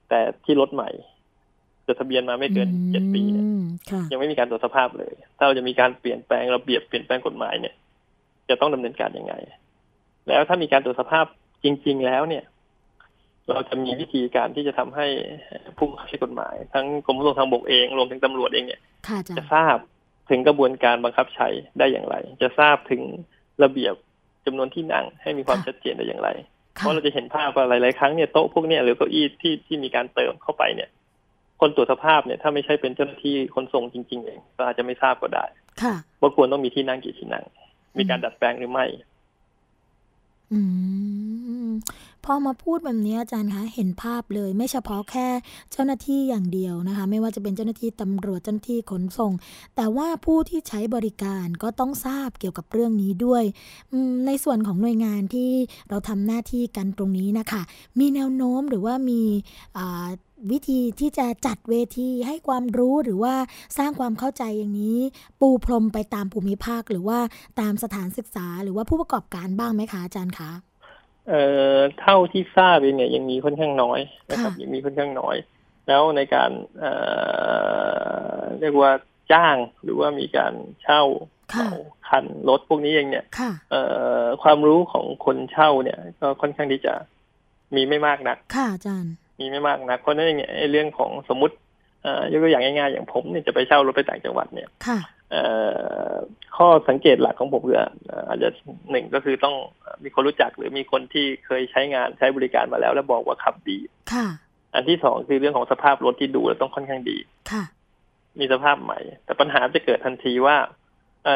[0.08, 0.90] แต่ที่รถใหม่
[1.86, 3.46] จดทะเบียนมาไม่เกินเจ็ดปีเนี่ย
[4.10, 7.74] ยังไม่มีการตรวจสภาพเลย ถ้าเราจะมีการเปลี่ยนแปลงระเบียบเปลี่ยนแปลงกฎหมายเนี่ย
[8.48, 9.34] จะต้องดำเนินการยังไง
[10.28, 11.24] แล้วถ้ามีการตรวจสภาพ
[11.64, 12.44] จริง ๆ แล้วเนี่ย
[13.48, 15.06] เราจะมีวิธีการที่จะทำให้
[15.78, 18.80] ผู้ใช้กฎหมาย ทั้งกรมขนส่งทางบกเองรวมถึงตำรวจเองเนี่ย
[19.38, 19.76] จะทราบ
[20.30, 23.02] ถึงกระบวนการบังคับใช้ได้อย่างไร จะทราบถึง
[23.62, 23.94] ระเบียบ
[24.46, 26.28] จำนวนที่นั่งให้มีความชัดเจนได้อย่างไร
[26.72, 30.88] เพราะเราจะเห็นภาพว่าหลาย ๆ ครั้งเนี่ยโต๊ะพวกนี้หรือเก้าอี้ที่ที่มีการเติมเข้าไปเนี่ย
[31.60, 35.44] คนตรวจสภาพเนี่ยถ้าไม่ใช่เป็นเจ้าหน้าที่ขนส่งจริง ๆ เองก็อาจจะไม่ทราบก็ได้
[36.20, 37.44] ว่าควรต้องมีที่นั่งกี่ที่นั่ง
[37.98, 38.86] มีการดัดแปลงหรือไม่
[40.52, 40.60] อื
[41.68, 41.70] ม
[42.24, 45.28] พอมาพูดแบบนี้อาจารย์คะเห็นภาพเลย ไม่เฉพาะแค่
[45.72, 49.32] เจ้าหน้าที่อย่างเดียวนะคะ ไม่ว่าจะเป็นเจ้าหน้าที่ตำรวจเจ้าหน้าที่ขนส่ง
[49.76, 53.44] แต่ว่าผู้ที่ใช้บริการก็ต้องทราบเกี่ยวกับเรื่องนี้ด้วย
[54.26, 55.50] ในส่วนของหน่วยงานที่
[55.90, 57.62] เราทำหน้าที่กันตรงนี้นะคะ
[57.98, 59.22] มีแนวโน้มหรือว่ามี
[60.50, 63.34] วิธีที่จะจัดเวทีให้ความรู้หรือว่า
[63.78, 64.98] สร้างความเข้าใจอย่างนี้
[65.40, 67.18] ปูพรมไปตามภูมิภาค หรือว่า
[67.60, 70.50] ตามสถานศึกษา หรือว่าผู้ประกอบการบ้างไหมคะอาจารย์คะ
[71.28, 71.42] เอ่
[71.76, 75.36] อเท่าที่ทราบเองเนี่ยยังมีค่อนข้างน้อยนะครับยังมีค่อนข้างน้อย
[75.88, 76.92] แล้วในการเอ่
[78.40, 78.90] อเรียกว่า
[79.32, 81.02] จ้างหรือว่ามีการเช่า
[82.08, 83.24] คันรถพวกนี้เองเนี่ย
[83.70, 83.82] เอ่
[84.22, 86.94] อความรู้ของคนเช่าเนี่ย ก็ค่อนข้างที่จะ
[87.74, 91.54] มีไม่มากนักค่ะอาจารย์ มีไม่มากนักเพราะนั่นเองเนี่ยเรื่องของสมมติ
[92.32, 94.68] ยกตัวอย่างง่ายๆอย่างผมเนี่ยจะไปเช่ารถไปต่างจังหวัดเนี่ย
[96.56, 97.78] ข้อสังเกตหลักของผมคือ
[98.28, 98.48] อาจจะ
[98.90, 99.54] หนึ่งก็คือต้อง
[100.04, 103.78] มีคนรู้จักหรือมีคนที่เคยใช้งานใช้บริการมาแล้ว แล้วบอกว่าขับดี
[104.12, 104.26] ค่ะ
[104.74, 107.16] อันที่สองคือเรื่องของสภาพรถที่ดูแล้วต้องค่อนข้างดี
[107.50, 107.64] ค่ะ
[108.38, 110.56] มีสภาพใหม่ แต่ปัญหาจะเกิดทันทีว่า
[111.24, 111.30] เอ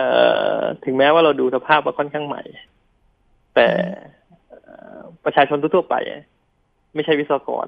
[0.58, 2.42] อถึงแม้ว่าเราดูสภาพว่าค่อนข้างใหม่
[3.54, 3.68] แต่
[5.24, 5.96] ประชาชนทั่วไป
[6.94, 7.66] ไม่ใช่วิศวกร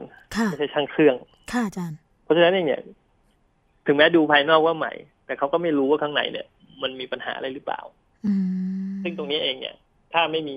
[0.51, 1.17] ไม่ใช่ช่างเครื่อง
[1.53, 2.83] ค่ะอาจารย์ เพราะฉะนั้นเองเนี่ย
[3.87, 4.93] ถึงแม้ดูภายนอกว่าใหม่
[5.27, 6.47] แต่เขาก็ไม่รู้ว่าข้างในเนี่ย
[6.83, 7.81] มันมีปัญหาอะไรหรือเปล่า
[9.03, 9.75] ซึ่งตรงนี้เองเนี่ย
[10.13, 10.57] ถ้าไม่มี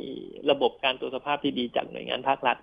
[0.51, 2.57] ระบบการตรวจสภาพที่ดีจากหน่วยงานภาครัฐ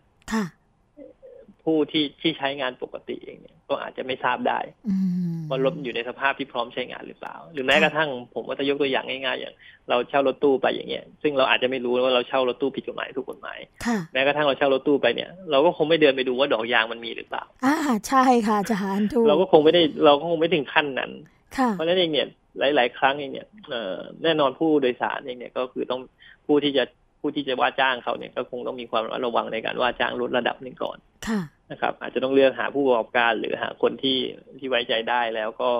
[1.64, 4.94] ผู้ที่ที่ใช้งานปกติเองเนี่ยก็อาจจะไม่ทราบได้อื
[5.35, 9.55] มว่ารถอยู่ในสภาพที่พร้อมใช้งานหรือเปล่า หรือแม้กระทั่งผมก็จะยกตัวอย่างง่ายๆอย่าง
[9.88, 17.77] เราเช่ารถตู้ไปอย่างเงี้ยซึ่งเราอาจจะไม่รู้ว่าเราเช่ารถตู้ผิดกฎหมายถูกกฎหมายค่ะแม้กระทั่งเราเช่ารถตู้ไปเนี่ย เราก็คงไม่เดินไปดูว่าดอกยางมันมีหรือเปล่าอ่า
[18.09, 21.11] ใช่ค่ะอาจารย์ถูกเราก็คงไม่ได้เราก็คงไม่ถึงขั้นนั้น
[21.57, 22.29] ค่ะเพราะฉะนั้นเองเนี่ย
[22.77, 26.00] หลาย ๆ ครั้งเองเนี่ยเอ่อแน่นอนผู้โดยสารเองเนี่ยก็คือต้อง
[26.46, 26.85] ผู้ที่จะ
[27.20, 30.96] ผู้ที่จะว่าจ้างเขาเนี่ยก็คงต้องมีความระมัดระวังในการว่าจ้างรถระดับหนึ่งก่อน
[31.29, 34.18] ค่ะ นะครับ อาจจะต้องเลือกหาผู้ประกอบการหรือหาคนที่
[34.59, 35.70] ที่ไว้ใจได้แล้วก็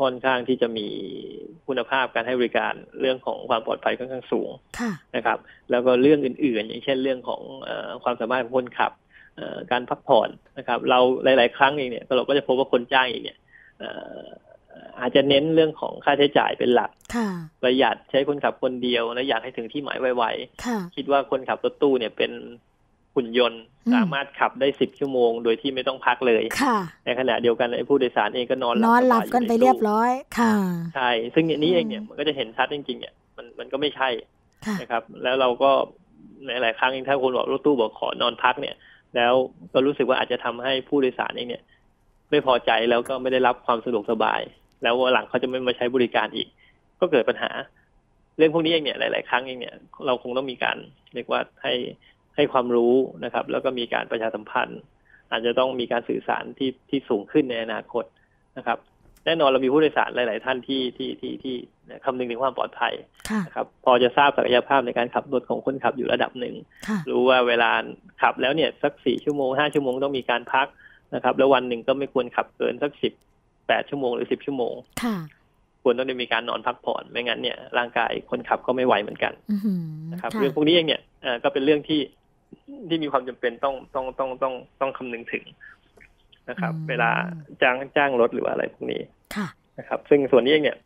[0.00, 0.88] ค่อนข้างที่จะมี
[1.66, 5.38] คุณภาพการให้บริการเรื่องของความปลอดภัยค่อนข้างสูงค่ะนะครับ
[5.70, 8.92] แล้วก็เรื่องอื่น ๆ อย่างเช่นเรื่องของเออความสามารถของคนขับ
[9.36, 13.38] เอ่อการพักผ่อนนะครับ เราหลาย ๆ ครั้งเองเนี่ยเราก็จะพบว่าคนจ้างเองเนี่ย
[13.78, 14.20] เอ่อ
[15.00, 17.28] อาจจะเน้นเรื่องของค่าใช้จ่ายเป็นหลักค่ะ
[17.62, 20.24] ประหยัดใช้คนขับคนเดียวและอยากให้ถึงที่หมายไว
[20.64, 22.32] ค่ะๆคิดว่าคนขับรถตู้เนี่ยเป็น
[23.14, 30.52] หุ่นยนต์อืมสามารถขับได้สิบชั่วโมง โดยที่ไม่ต้องพักเลยค่ะ ในขณะเดียวกันไอ้ผู้โดยสารเองก็นอนหลันอนหลับสากันไปใตู้เรียบร้อยค่ะ
[30.94, 34.08] ใช่ซึ่งอันนี้เองเนี่ยอืมมันก็จะเห็นชัดจริงๆเนี่ยมันมันก็ไม่ใช่
[34.66, 35.70] ค่ะนะครับ แล้วเราก็
[36.46, 38.74] ในหลายครั้งเองถ้าคนบอกรถตู้บอกขอนอนพักเนี่ย
[39.16, 39.32] แล้ว
[39.72, 41.62] ก็รู้สึกว่าอาจจะทำให้ผู้โดยสารเองเนี่ย
[42.30, 44.40] ไม่พอใจแล้วก็ไม่ได้รับความสะดวกสบาย
[44.82, 46.48] แล้ววันหลังเขาจะไม่มาใช้บริการอีก
[47.00, 47.50] ก็เกิดปัญหา
[48.36, 49.74] เรื่องพวกนี้เองเนี่ยหลาย ๆ ครั้งเองเนี่ย
[50.06, 50.76] เราคงต้องมีการ
[51.14, 51.72] เรียกว่าให้
[52.36, 54.80] ให้ความรู้นะครับ แล้วก็มีการประชาสัมพันธ์
[55.30, 58.04] อาจจะต้องมีการสื่อสารที่ที่สูงขึ้นในอนาคต
[58.58, 58.78] นะครับ
[59.26, 61.54] แน่นอนเรามีผู้โดยสารหลาย ๆ ท่านที่ที่ที่ที่
[62.04, 62.94] คำนึงถึงความปลอดภัย
[63.30, 66.54] ค่ะนะครับ พอจะทราบศักยภาพในการขับรถของคนขับอยู่ระดับหนึ่ง
[66.88, 67.70] ค่ะรู้ว่าเวลา
[68.22, 70.66] ขับแล้วเนี่ยสักสี่ชั่วโมงห้าชั่วโมงต้องมีการพัก
[71.14, 73.12] นะครับ แล้ววันหนึ่งก็ไม่ควรขับเกินสักสิบ
[73.68, 75.16] แปดชั่วโมงหรือสิบชั่วโมงค่ะ
[75.82, 82.00] ควรต้องได้มีการนอนพักผ่อนไม่งั้นเนี่ยร่างกายคนขับก็ไม่ไหวเหมือนกันอือหือนะครับค่ะเรื่องพวกนี้เองเนี่ยเอ่อก็เป็นเรื่องที่
[82.88, 85.44] ที่มีความจำเป็นต้องต้องต้องต้องต้องคำนึงถึง
[86.48, 87.10] นะครับ เวลา
[87.62, 89.00] จ้างจ้างรถหรือว่าอะไรพวกนี้
[89.36, 89.46] ค่ะ
[89.78, 90.78] นะครับ ซึ่งส่วนนี้เองเนี่ย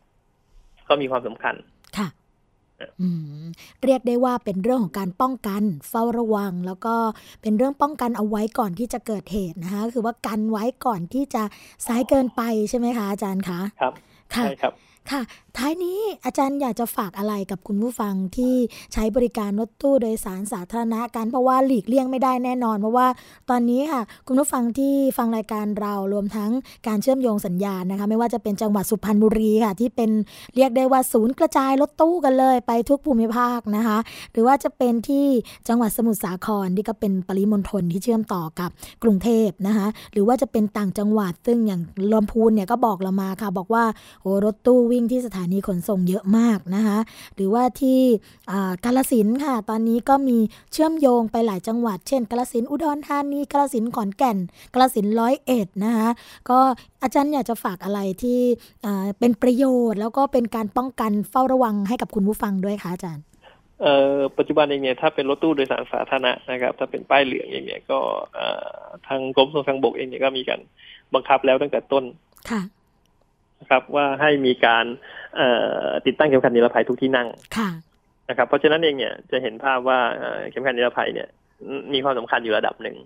[0.89, 1.55] ก็มีความสำคัญ
[1.97, 2.07] ค่ะ
[3.01, 3.09] อื
[3.41, 3.45] ม
[3.83, 6.95] เรียกได้ว่าเป็นเรื่องของการป้องกันเฝ้าระวัง แล้วก็
[7.41, 11.43] เป็นเรื่องป้องกันเอาไว้ก่อนที่จะเกิดเหตุนะคะคือว่ากันไว้ก่อนที่จะ
[11.87, 13.93] สายเกินไปใช่ไหมคะอาจารย์คะครับ
[14.35, 14.73] ค่ะใช่ครับ
[15.11, 15.21] ค่ะ
[15.59, 18.55] ท้ายนี้อาจารย์อยากจะฝากอะไรกับคุณผู้ฟังที่
[18.93, 23.07] ใช้บริการรถตู้โดยสารสาธารณะกันเพราะว่าหลีกเลี่ยงไม่ได้แน่นอน เพราะว่า
[23.49, 26.51] ตอนนี้ค่ะ คุณผู้ฟังที่ฟังรายการเรารวมทั้ง
[26.87, 30.09] การเชื่อมโยงสัญญาณนะคะ ไม่ว่าจะเป็นจังหวัดสุพรรณบุรีค่ะ ที่เป็น
[30.55, 33.97] เรียกได้ว่าศูนย์กระจายรถตู้กันเลยไปทุกภูมิภาคนะคะ
[34.31, 35.25] หรือว่าจะเป็นที่
[35.67, 38.69] จังหวัดสมุทรสาครที่ก็เป็นปริมณฑลที่เชื่อมต่อกับ
[39.03, 41.81] กรุงเทพนะคะหรือว่าจะเป็นต่างจังหวัดซึ่งอย่าง
[42.13, 43.83] ลำพูนเนี่ยก็บอกเรามาค่ะ บอกว่า
[44.21, 46.99] โอ้รถตู้วิ่งที่สถานขนส่งเยอะมากนะคะ
[47.35, 47.99] หรือว่าที่
[48.51, 50.37] อ่ากาลสินธุ์ค่ะ ตอนนี้ก็มี
[50.71, 54.37] เชื่อมโยงไปหลายจังหวัด เช่นกาลสินธุ์อุดรธานีกาลสินธุ์ขอนแก่น
[54.73, 56.09] กาลสินธุ์ร้อยเอ็ดนะคะ
[56.49, 56.59] ก็
[57.03, 58.39] อาจารย์อยากจะฝากอะไรที่
[58.85, 63.23] อ่าเป็นประโยชน์ แล้วก็เป็นการป้องกันเฝ้าระวังให้กับคุณผู้ฟังด้วยค่ะอาจารย์
[63.81, 67.99] เอ่อปัจจุบันเองเนี่ยถ้าเป็นรถตู้โดยสารสาธารณะนะครับ ถ้าเป็นป้ายเหลืองเองเนี่ยก็
[68.35, 68.47] เอ่
[68.79, 70.61] อทางกรมขนส่งทางบกเองเนี่ยก็มีการ
[71.13, 72.03] บังคับแล้วตั้งแต่ต้น
[72.51, 72.61] ค่ะ
[73.59, 74.85] นะครับว่าให้มีการ
[75.26, 75.26] เอ่อ
[76.05, 77.69] ติดตั้งเข็มขัดนิรภัยทุกที่นั่งค่ะ
[78.29, 81.27] นะครับเพราะฉะนั้นเองเนี่ยจะเห็นภาพว่าเอ่อเข็มขัดนิรภัยเนี่ย
[81.93, 82.97] มีความสำคัญอยู่ระดับหนึ่ง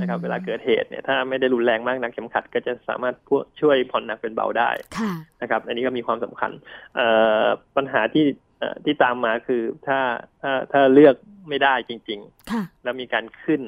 [0.00, 6.50] นะครับ เวลาเกิดเหตุเนี่ยถ้าไม่ได้รุนแรงมากนักเข็มขัดก็จะสามารถพวกช่วยผ่อนหนักเป็นเบาได้ค่ะนะครับ อันนี้ก็มีความสำคัญ
[6.96, 7.06] เอ่
[7.42, 7.44] อ
[7.76, 8.24] ปัญหาที่
[8.58, 9.98] เอ่อที่ตามมาคือถ้า
[10.42, 11.14] ถ้าถ้าเลือก
[11.48, 13.62] ไม่ได้จริงๆค่ะแล้วมีการขึ้น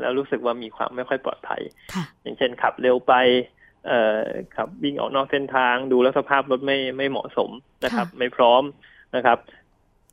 [0.00, 1.62] แล้วรู้สึกว่ามีความไม่ค่อยปลอดภัย
[1.94, 3.14] ค่ะอย่างเช่นขับเร็วไป
[3.86, 4.22] เอ่อ
[4.56, 7.50] ขับวิ่งออกนอกเส้นทาง ดูแล้วสภาพรถไม่ไม่เหมาะสม
[7.84, 8.62] นะครับค่ะไม่พร้อม
[9.16, 9.38] นะครับ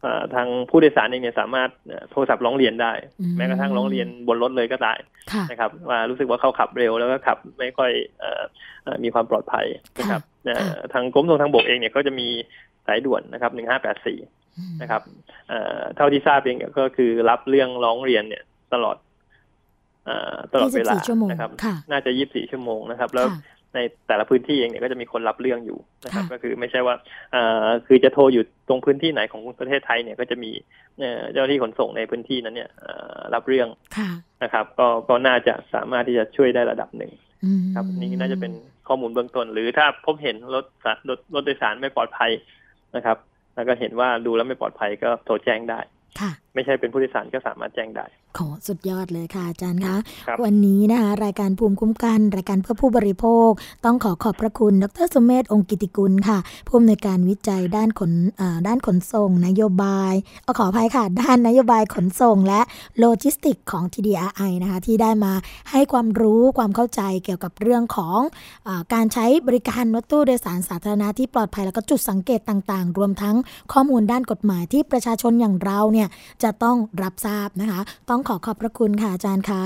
[0.02, 4.94] เอ่อทางผู้โดยสารเองเนี่ยสามารถเอ่อโทรศัพท์ร้องเรียนได้อืมแม้กระทั่งร้องเรียนบนรถเลยก็ได้
[5.34, 8.44] ค่ะนะครับ ว่ารู้สึกว่าเขาขับเร็วแล้วก็ขับไม่ค่อยเอ่อ
[8.84, 9.66] เอ่อมีความปลอดภัย
[10.00, 12.28] นะครับเอ่อค่ะทางกรมขนส่งทางบกเองเนี่ยก็จะมี
[12.88, 14.20] สายด่วนนะครับหนึ่งห้าแปดสี่
[14.58, 15.02] อืมนะครับ
[15.50, 18.98] เอ่อเท่าที่ทราบเองก็คือรับเรื่องร้องเรียนเนี่ยตลอด
[20.06, 23.40] เอ่อตลอดเวลา24ชั่วโมงนะครับค่ะน่าจะ 24 ชั่วโมงนะครับ แล้วค่ะ
[23.76, 26.96] ในแต่ละพื้นที่เองเนี่ยก็จะมีคนรับเรื่องอยู่นะครับค่ะก็คือไม่ใช่ว่า
[27.32, 30.52] เอ่อคือจะโทรอยู่ตรงพื้นที่ไหนของประเทศไทยเนี่ยก็จะมี
[31.00, 34.10] เอ่อเจ้าหน้าที่ขนส่งในพื้นที่นั้นเนี่ยเอ่อรับเรื่องค่ะ
[34.44, 37.12] นะครับ ก็ก็น่าจะสามารถที่จะช่วยได้ระดับหนึ่ง
[37.46, 38.54] อืมครับนี่น่าจะเป็น
[38.88, 42.32] ข้อมูลเบื้องต้น หรือถ้าพบเห็นรถสารถรถโดยสารไม่ปลอดภัย
[42.96, 43.18] นะครับ
[43.56, 45.80] แล้วก็เห็นว่าดูแล้วไม่ปลอดภัยก็โทรแจ้งได้
[46.20, 48.06] ค่ะ ไม่ใช่เป็นผู้โดยสารก็สามารถแจ้งได้
[48.38, 53.50] ขอสุดยอดเลยค่ะอาจารย์คะครับวันนี้นะคะรายการภูมิคุ้มกัน รายการเพื่อผู้บริโภค
[53.86, 62.62] ต้องขอขอบพระคุณ ดรสุเมธองค์กิตติกุลค่ะผู้อำนวยการวิจัยด้านขนอ่าด้านขนส่ง นโยบายเอาขออภัยค่ะ ด้านนโยบายขนส่ง และ
[63.00, 65.34] โลจิสติกส์ของ TDRI นะคะที่ได้มา
[65.72, 68.20] ให้ความรู้ความเข้าใจเกี่ยวกับเรื่องของ
[68.68, 73.36] อาการใช้บริการรถตู้โดยสารสาธารณะที่ปลอดภัยแล้วก็จุดสังเกตต่าง ๆ รวมทั้ง
[73.74, 76.08] ข้อมูลด้านกฎหมายที่ประชาชนอย่างเราเนี่ย
[76.44, 79.64] จะต้องรับทราบนะคะ ต้องขอขอบพระคุณค่ะอาจารย์คะ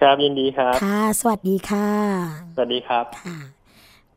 [0.00, 1.88] ครับยินดีครับค่ะ สวัสดีค่ะ
[2.54, 3.38] สวัสดีครับค่ะ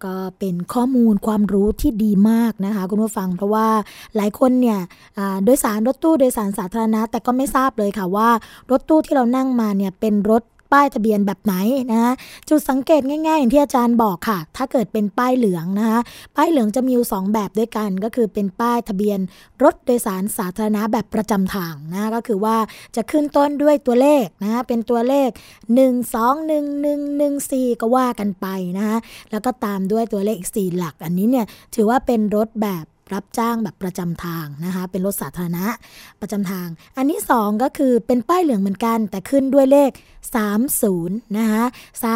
[0.06, 3.68] ก็เป็นข้อมูลความรู้ที่ดีมากนะคะ คุณผู้ฟังเพราะว่า
[4.16, 4.80] หลายคนเนี่ย
[5.18, 8.30] อ่าโดยสารรถตู้โดยสารสาธารณะ แต่ก็ไม่ทราบเลยค่ะว่า
[8.72, 10.44] รถตู้ที่เรานั่งมาเนี่ยเป็นรถ
[10.76, 11.54] ป้ายทะเบียนแบบไหน
[11.92, 12.14] นะ
[12.50, 16.00] จุดสังเกตง่ายๆ อย่างที่อาจารย์บอกค่ะ ถ้าเกิดเป็นป้ายเหลืองนะคะ
[16.36, 19.20] ป้ายเหลืองจะมีอยู่สองแบบด้วยกันก็คือเป็นป้ายทะเบียน
[19.64, 22.58] รถโดยสารสาธารณะแบบประจำทางนะก็คือว่า
[22.96, 25.30] จะขึ้นต้นด้วยตัวเลขนะคะเป็นตัวเลข
[25.76, 25.80] 1
[26.14, 26.88] 2 1
[27.20, 28.98] 1 1 4 ก็ว่ากันไปนะคะ
[29.32, 35.66] แล้วก็ตามด้วยตัวเลขอีก4หลัก อันนี้เนี่ยถือว่าเป็นรถแบบ รับจ้างแบบประจำทางนะคะ เป็นรถสาธารณะ
[36.22, 39.92] ประจำทาง อันที่ 2 ก็คือเป็นป้ายเหลืองเหมือนกัน แต่ขึ้นด้วยเลข
[40.44, 41.66] 30 นะคะ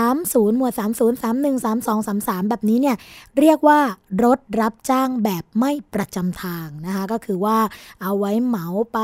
[0.03, 0.81] 30 หมวด 30
[1.23, 2.95] 31 32 33 แบบนี้เนี่ย
[3.39, 3.79] เรียกว่า
[4.23, 7.57] รถรับจ้างแบบไม่ประจำทางนะคะ ก็คือว่า
[8.01, 8.99] เอาไว้เหมาไป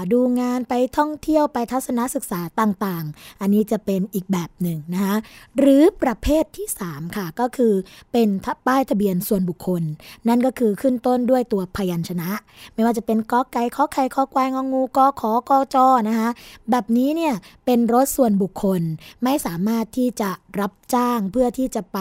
[0.00, 5.16] าดูงานไปท่องเที่ยวไปทัศนศึกษาต่างๆ อันนี้จะเป็นอีกแบบหนึ่งนะคะ
[5.58, 7.74] หรือประเภทที่ 3 ค่ะก็คือ
[8.12, 9.82] เป็นทะป้ายทะเบียนส่วนบุคคล
[10.28, 12.30] นั่นก็คือขึ้นต้นด้วยตัวพยัญชนะ
[12.74, 16.30] ไม่ว่าจะเป็นกอไก่ขอไข่ขอควายงองูกอขอกอจอนะคะ
[16.70, 18.80] แบบนี้เนี่ยเป็นรถส่วนบุคคล
[19.22, 21.98] ไม่สามารถที่จะ รับจ้างเพื่อที่จะไป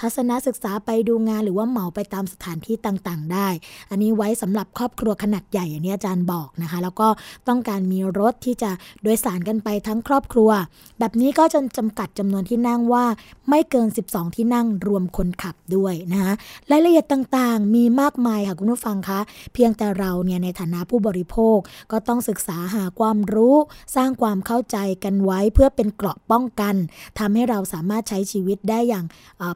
[0.00, 3.48] ทัศนศึกษาไปดูงานหรือว่าเหมาไปตามสถานที่ต่างๆ ได้
[3.90, 7.08] อันนี้ไว้สำหรับครอบครัวขนาดใหญ่อย่างนี้อาจารย์บอกนะคะ แล้วก็
[7.48, 8.70] ต้องการมีรถที่จะ
[9.02, 10.50] โดยสารกันไปทั้งครอบครัว
[10.98, 13.04] แบบนี้ก็จะจำกัดจำนวนที่นั่งว่า
[13.48, 16.32] ไม่เกิน 12 ที่นั่งรวมคนขับด้วยนะคะ
[16.70, 19.20] รายละเอียดต่างๆ มีมากมายค่ะคุณผู้ฟังคะ
[19.54, 21.58] เพียงแต่เราเนี่ยในฐานะผู้บริโภค
[21.92, 23.56] ก็ต้องศึกษาหาความรู้
[23.96, 26.74] สร้างความเข้าใจกันไว้เพื่อเป็นเกราะป้องกัน
[27.18, 29.04] ทำให้เราสามารถมาใช้ชีวิตได้อย่าง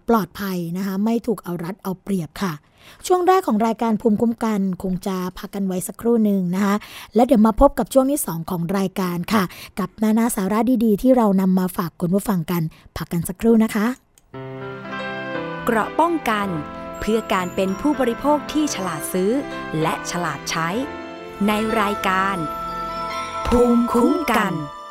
[0.08, 2.52] ปลอดภัยนะคะไม่ถูกเอารัดเอาเปรียบค่ะ
[3.06, 6.74] ช่วงแรกของรายการภูมิคุ้มกันคงจะพักกันไว้สักครู่หนึ่งนะคะ
[7.14, 9.42] แล้วเดี๋ยวมาพบกับช่วงที่ 2 ของรายการค่ะ
[9.78, 12.62] กับนานาสาระดีๆ ที่เรานำมาฝากคุณผู้ฟังกัน
[12.96, 13.86] พักกันสักครู่นะคะ
[15.64, 16.48] เกราะป้องกัน
[17.00, 19.30] เพื่อการเป็นผู้บริโภคที่ฉลาดซื้อ
[19.80, 20.68] และฉลาดใช้
[21.46, 22.36] ในรายการ
[23.46, 24.81] ภูมิคุ้มกันมัน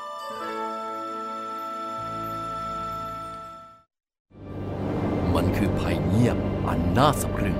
[6.21, 7.57] งียบอันน่าสะพรึง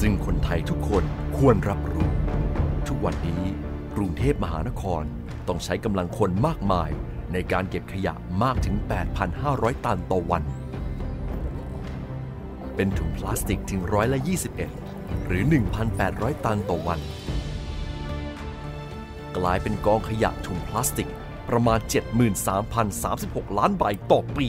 [0.00, 1.04] ซึ่งคนไทยทุกคน
[1.36, 2.08] ควรรับรู้
[2.88, 3.44] ทุกวันนี้
[3.94, 5.02] กรุงเทพมหานคร
[5.48, 6.90] ต้องใช้กำลังคนมากมาย
[7.32, 8.76] ในการเก็บขยะมากถึง
[9.30, 10.42] 8,500 ตันต่อวัน
[12.74, 14.18] เป็นถุงพลาสติกถึงร้อยละ
[14.72, 15.42] 21 หรือ
[15.94, 17.00] 1,800 ตันต่อวัน
[19.36, 21.10] กลายเป็นกองขยะถุงพลาสติก
[21.48, 21.78] ประมาณ
[22.88, 24.48] 73,036 ล้านใบต่อปี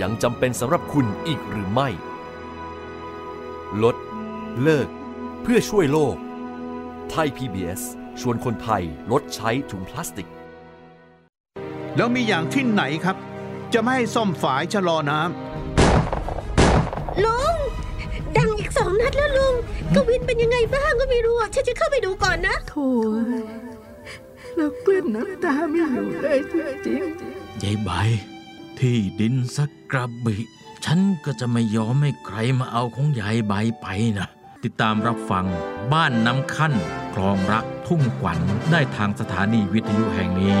[0.00, 1.88] ยังจำเป็นสำหรับคุณอีกหรือไม่
[3.82, 3.96] ลด
[4.62, 4.88] เลิก
[5.42, 6.16] เพื่อช่วยโลก
[7.10, 7.82] ไทย PBS
[8.20, 8.82] ชวนคนไทย
[9.12, 10.28] ลดใช้ถุงพลาสติก
[11.96, 13.16] แล้วมีอย่างที่ไหนครับ
[13.74, 17.56] จะไม่ให้ซ่อมฝายชะลอน้ำลุง
[18.36, 19.54] ดังอีกสองนัดแล้วลุง
[19.94, 22.88] กวินเป็นยังไงบ้างก็ไม่รู้อะฉันจะเข้าไปดูก่อนนะโถ่
[24.56, 26.40] แล้วกลืนน้ำตาไม่อยู่เลย
[26.84, 27.02] จริง
[27.62, 27.90] ยายใบ
[28.80, 30.36] ที่ดินสักกระบิ
[30.84, 33.86] ฉันก็จะไม่ยอมให้ใครมาเอาของยายใบไป
[34.18, 34.28] นะ
[34.64, 35.46] ติดตามรับฟัง
[35.92, 36.74] บ้านน้ำขั้น
[37.14, 38.38] คลองรักทุ่งขวัญ
[38.70, 40.60] ได้ทางสถานีวิทยุแห่งนี้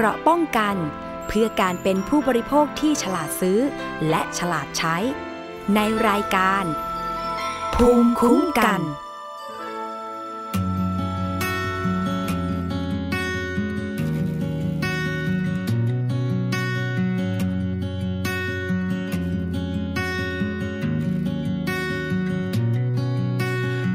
[0.00, 0.76] เกราะป้องกัน
[1.28, 3.58] เพื่อการเป็นผู้บริโภคที่ฉลาดซื้อ
[4.08, 4.96] และฉลาดใช้
[5.74, 6.64] ในรายการ
[7.74, 8.80] ภูมิคุ้มกัน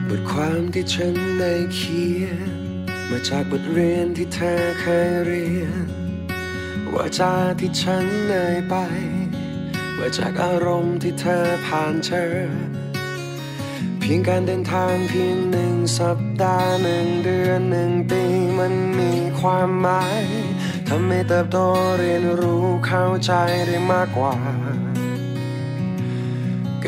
[0.08, 2.53] บทความที่ฉันได้เขียน
[3.16, 5.86] มาจากบทเรียนที่เธอเคยเรียน
[6.94, 8.76] ว่าจาที่ฉันเอ่ยไป
[9.98, 12.26] ว่าจากอารมณ์ที่เธอผ่านเจอ
[14.00, 18.24] เพียงการเดินทางเพียงหนึ่งสัปดาห์หนึ่งเดือนหนึ่งปี
[18.60, 20.24] มันมีความหมาย
[20.88, 21.58] ทำให้เติบโต
[22.00, 23.32] เรียนรู้เข้าใจ
[23.68, 24.36] ได้มากกว่า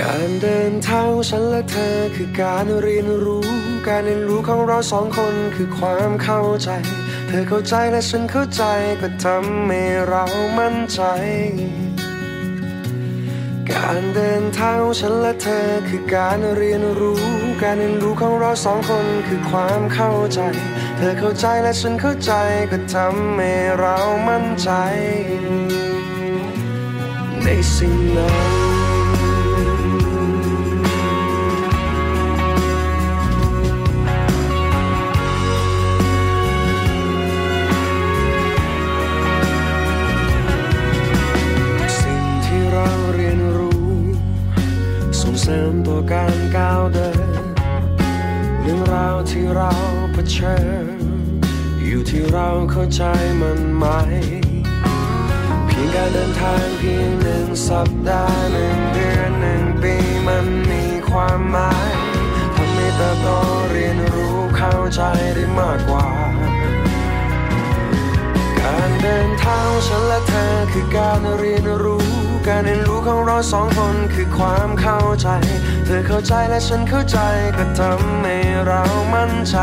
[0.02, 3.48] การเดินทางของฉันและเธอคือการเรียนรู้
[3.88, 6.70] การเรียนรู้ของเราสองคนคือความเข้าใจ
[7.28, 8.64] เธอเข้าใจและฉันเข้าใจ
[9.02, 10.24] ก็ทำให้เรา
[10.60, 11.02] มั่นใจ
[13.72, 17.22] การเดินทางของฉันและเธอคือการเรียนรู้
[17.62, 20.39] การเรียนรู้ของเราสองคนคือความเข้าใจ
[20.98, 22.32] เธอเข้าใจและฉันเข้าใจ
[22.72, 24.70] ก็ทำให้เรามั่นใจ
[27.43, 28.32] ในสิ่งนั้
[28.64, 28.64] น
[76.16, 77.18] เธอเข้าใจและฉันเข้าใจ
[77.57, 78.38] ก็ทำให้
[78.68, 78.82] เรา
[79.13, 79.57] มั่นใจ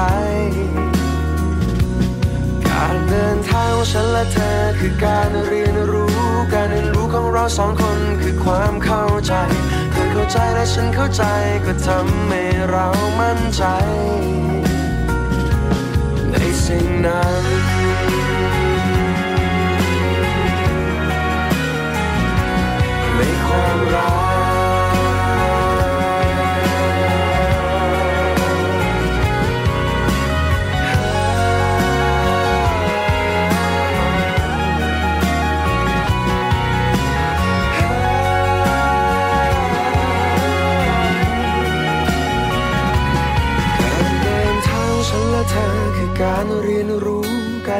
[2.68, 6.12] การเดินทางของฉันและเธอคือการเรียนรู้
[6.52, 9.34] การเรียนรู้ของเราสองคนคือความเข้าใจ
[9.92, 11.22] เธอเข้าใจและฉันเข้าใจ
[11.66, 12.86] ก็ทำให้เรา
[13.20, 13.64] มั่นใจ
[16.32, 17.44] ในสิ่งนั้น
[17.80, 17.81] ใน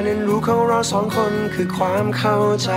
[0.05, 2.71] เรียนรู้ของเราสองคนคือความเข้าใจ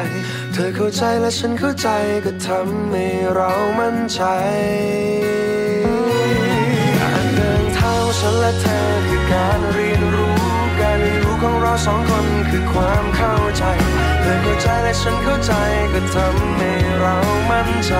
[0.54, 1.90] เธอเข้าใจและฉันเข้าใจ
[2.26, 3.06] ก็ทำให้
[3.36, 4.22] เรามั่นใจ
[7.00, 10.38] การเดินทางฉันและเธอคือการเรียนรู้
[10.82, 13.64] การเรียนรู้ของเราสองคนคือความเข้าใจ
[14.22, 15.52] เธอเข้าใจและฉันเข้าใจ
[15.94, 16.72] ก็ทำให้
[17.02, 17.16] เรา
[17.50, 17.94] มั่นใจ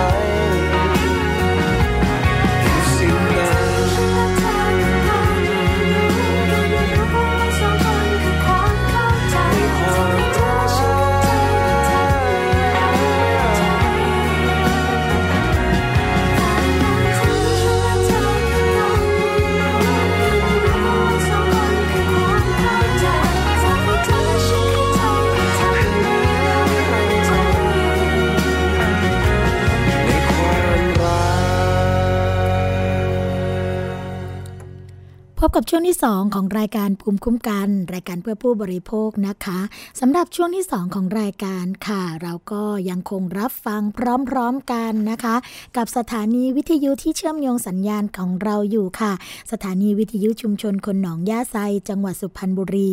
[35.40, 39.60] พบกับช่วงที่ 2 ของรายการภูมิคุ้มกัน รายการเพื่อผู้บริโภคนะคะ
[40.00, 45.36] สำหรับช่วงที่ 2 ของรายการค่ะ เราก็ยังคงรับฟังพร้อมๆกันนะคะ
[45.76, 49.12] กับสถานีวิทยุที่เชื่อมโยงสัญญาณของเราอยู่ค่ะ
[49.52, 51.56] สถานีวิทยุชุมชนคนหนองย่าไซ
[51.88, 52.90] จังหวัดสุพรรณบุรี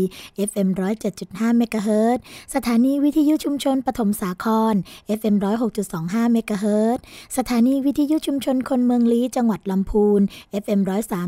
[0.49, 0.69] FM
[1.13, 2.21] 107.5เมกะเฮิรตซ์
[2.55, 4.73] สถานีวิทยุชุมชนปฐมสาคร
[5.19, 5.35] FM
[5.83, 7.03] 106.25เมกะเฮิรตซ์
[7.37, 10.21] สถานีวิทยุชุมชนคนเมืองลี้จังหวัดลำพูน
[10.63, 10.79] FM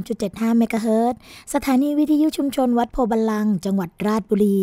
[0.06, 1.16] 103.75เมกะเฮิรตซ์รต
[1.54, 4.58] สถานีวิทยุชุมชนวัดโพธิ์บัลลังก์ จังหวัดราชบุรี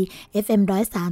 [0.45, 0.63] FM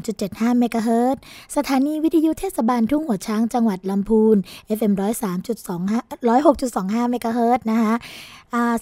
[0.05, 1.17] 103.75เมกะเฮิรตซ์
[1.57, 4.37] สถานีวิทยุเทศบาลทุ่งหัวช้างจังหวัดลำพูน
[4.79, 7.95] FM 103.25 106.25เมกะเฮิรตซ์นะคะ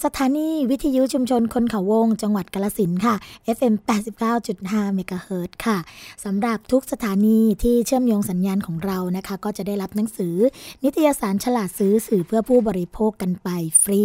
[0.04, 3.14] สถานีวิทยุชุมชนคนเขาวง จังหวัดกาฬสินธุ์ค่ะ
[3.56, 3.74] FM
[4.34, 5.78] 89.5เมกะเฮิรตซ์ค่ะ
[6.24, 10.36] สำหรับทุกสถานีที่เชื่อมโยงสัญญาณของเรานะคะ ก็จะได้รับหนังสือ
[10.84, 13.48] นิตยสารฉลาดซื้อสื่อเพื่อผู้บริโภคกันไป
[13.82, 14.02] ฟรี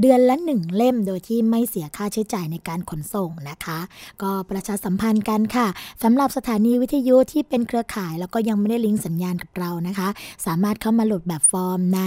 [0.00, 3.78] เดือนละหนึ่งเล่มโดยที่ไม่เสียค่าใช้จ่ายในการขนส่งนะคะ
[4.22, 5.66] ก็ประชาสัมพันธ์กันค่ะ
[6.02, 10.08] สำหรับสถานีวิทยุที่เป็นเครือข่าย แล้วก็ยังไม่ได้ลิงก์สัญญาณกับเรานะคะ
[10.46, 12.00] สามารถเข้ามาโหลดแบบฟอร์มใน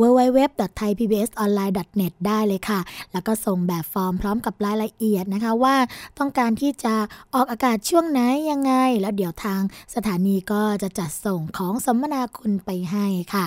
[0.00, 2.80] www.thaipbsonline.net ได้เลยค่ะ
[3.12, 5.76] แล้วก็ส่งแบบฟอร์มพร้อมกับรายละเอียดนะคะว่า
[6.18, 6.94] ต้องการที่จะ
[7.34, 8.20] ออกอากาศช่วงไหน
[8.50, 9.60] ยังไง แล้วเดี๋ยวทาง
[9.94, 13.46] สถานีก็จะจัดส่งของสัมมนาคุณไปให้ค่ะ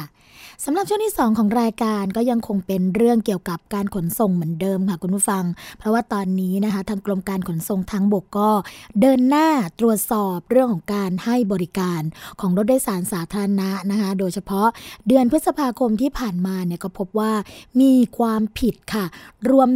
[0.66, 5.44] สำหรับช่วงที่ 2 ของรายการก็ยังคงเป็นเรื่องเกี่ยวกับการขนส่งเหมือนเดิมค่ะคุณผู้ฟัง
[5.78, 8.50] เพราะว่าตอนนี้นะคะทางกรมการขนส่งทางบกก็
[9.02, 9.48] เดินหน้า
[9.80, 12.02] ตรวจสอบเรื่องของการให้บริการ
[12.42, 14.68] ของรถโดยสารสาธารณะนะคะโดยเฉพาะ
[15.08, 17.32] เดือนพฤษภาคมที่ผ่านมาเนี่ยก็พบว่า
[17.82, 19.06] มีความผิดค่ะ
[19.50, 19.70] รวม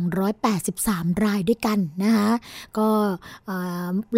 [0.00, 2.30] 1,283 รายด้วยกันนะคะ
[2.78, 2.88] ก็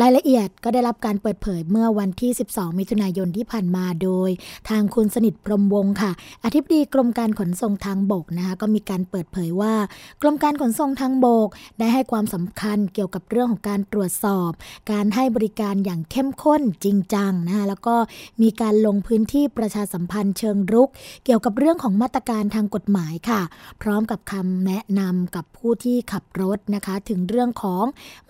[0.00, 4.30] รายละเอียดก็ได้รับการเปิดเผยเมื่อวันที่ 12 มิถุนายนที่ผ่านมาโดย
[4.68, 6.10] ทางคุณสนิทพรมวงค่ะ
[6.44, 9.74] อธิบดีกรมการขนส่งทางบกนะคะก็มีการเปิดเผยว่า
[10.22, 11.48] กรมการขนส่งทางบก
[11.78, 14.50] ได้ให้ความสำคัญเกี่ยวกับเรื่องของการตรวจสอบ
[14.92, 17.96] การให้บริการอย่างเข้มข้นจริงจังนะคะแล้วก็
[18.42, 20.88] มีการลงพื้นที่ประชาสัมพันธ์เชิงรุก
[21.24, 23.40] เกี่ยวกับเรื่องของมาตรการทางกฎหมายค่ะ
[23.82, 27.84] พร้อมกับคำแนะนำกับผู้ที่ขับรถนะคะ ถึงเรื่องของ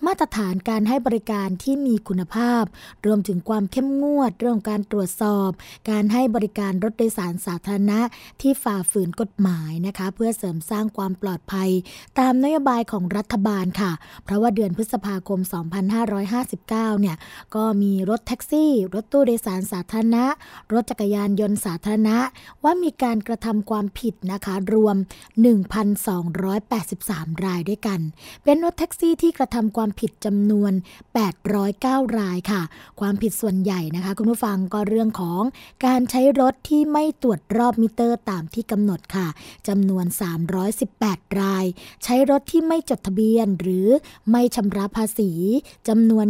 [0.06, 2.64] มาตรฐานการให้บริการที่มีคุณภาพ
[3.06, 5.50] รวมถึงความเข้มงวดเรื่องการตรวจสอบ
[5.90, 8.00] การให้บริการรถโดยสารสาธารณะ
[8.40, 11.70] ที่ฝ่าฝืนกฎหมายนะคะ เพื่อเสริมสร้างความปลอดภัย
[12.18, 13.92] ตามนโยบายของรัฐบาลค่ะ
[14.24, 15.40] เพราะว่าเดือนพฤษภาคม
[15.96, 17.16] 2559 เนี่ย
[17.54, 20.24] ก็มีรถแท็กซี่ รถตู้โดยสารสาธารณะ
[20.72, 22.18] รถจักรยานยนต์สาธารณะ
[22.64, 24.96] ว่ามีการกระทำความผิดนะคะ รวม
[26.60, 28.00] 1,283 รายด้วยกัน
[28.44, 30.72] เป็นรถแท็กซี่ที่กระทำความผิดจำนวน
[31.44, 32.62] 809 รายค่ะ
[33.00, 35.42] ความผิดส่วนใหญ่นะคะ คุณผู้ฟังก็เรื่องของ
[35.86, 39.28] การใช้รถที่ไม่ไม่ตรวจรอบมิเตอร์ตามที่กำหนดค่ะ
[39.68, 40.06] จำนวน
[40.72, 41.64] 318 ราย
[42.04, 43.88] ใช้รถที่ไม่จดทะเบียนหรือ
[44.30, 45.32] ไม่ชำระภาษี
[45.88, 46.26] จำนวน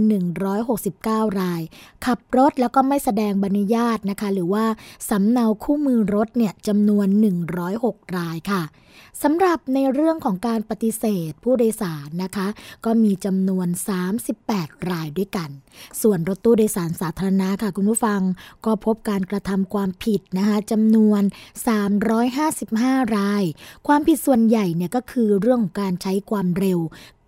[0.69, 1.63] 169 ราย
[2.07, 4.65] ขับรถแล้วก็ไม่แสดงใบอนุญาตนะคะ หรือว่า
[5.09, 7.09] สำเนาคู่มือรถเนี่ยจำนวน
[7.63, 8.63] 106 รายค่ะ
[9.23, 12.47] สำหรับในเรื่องของการปฏิเสธผู้โดยสารนะคะ
[12.85, 13.69] ก็มีจำนวน
[14.29, 15.51] 38 รายด้วยกัน
[16.03, 18.21] ส่วนรถตู้โดยสารสาธารณะค่ะคุณผู้ฟัง
[18.67, 21.23] ก็พบการกระทำความผิดนะคะจำนวน
[22.39, 23.45] 355 ราย
[23.87, 26.79] ความผิดส่วนใหญ่เนี่ยก็คือเรื่องของการใช้ความเร็ว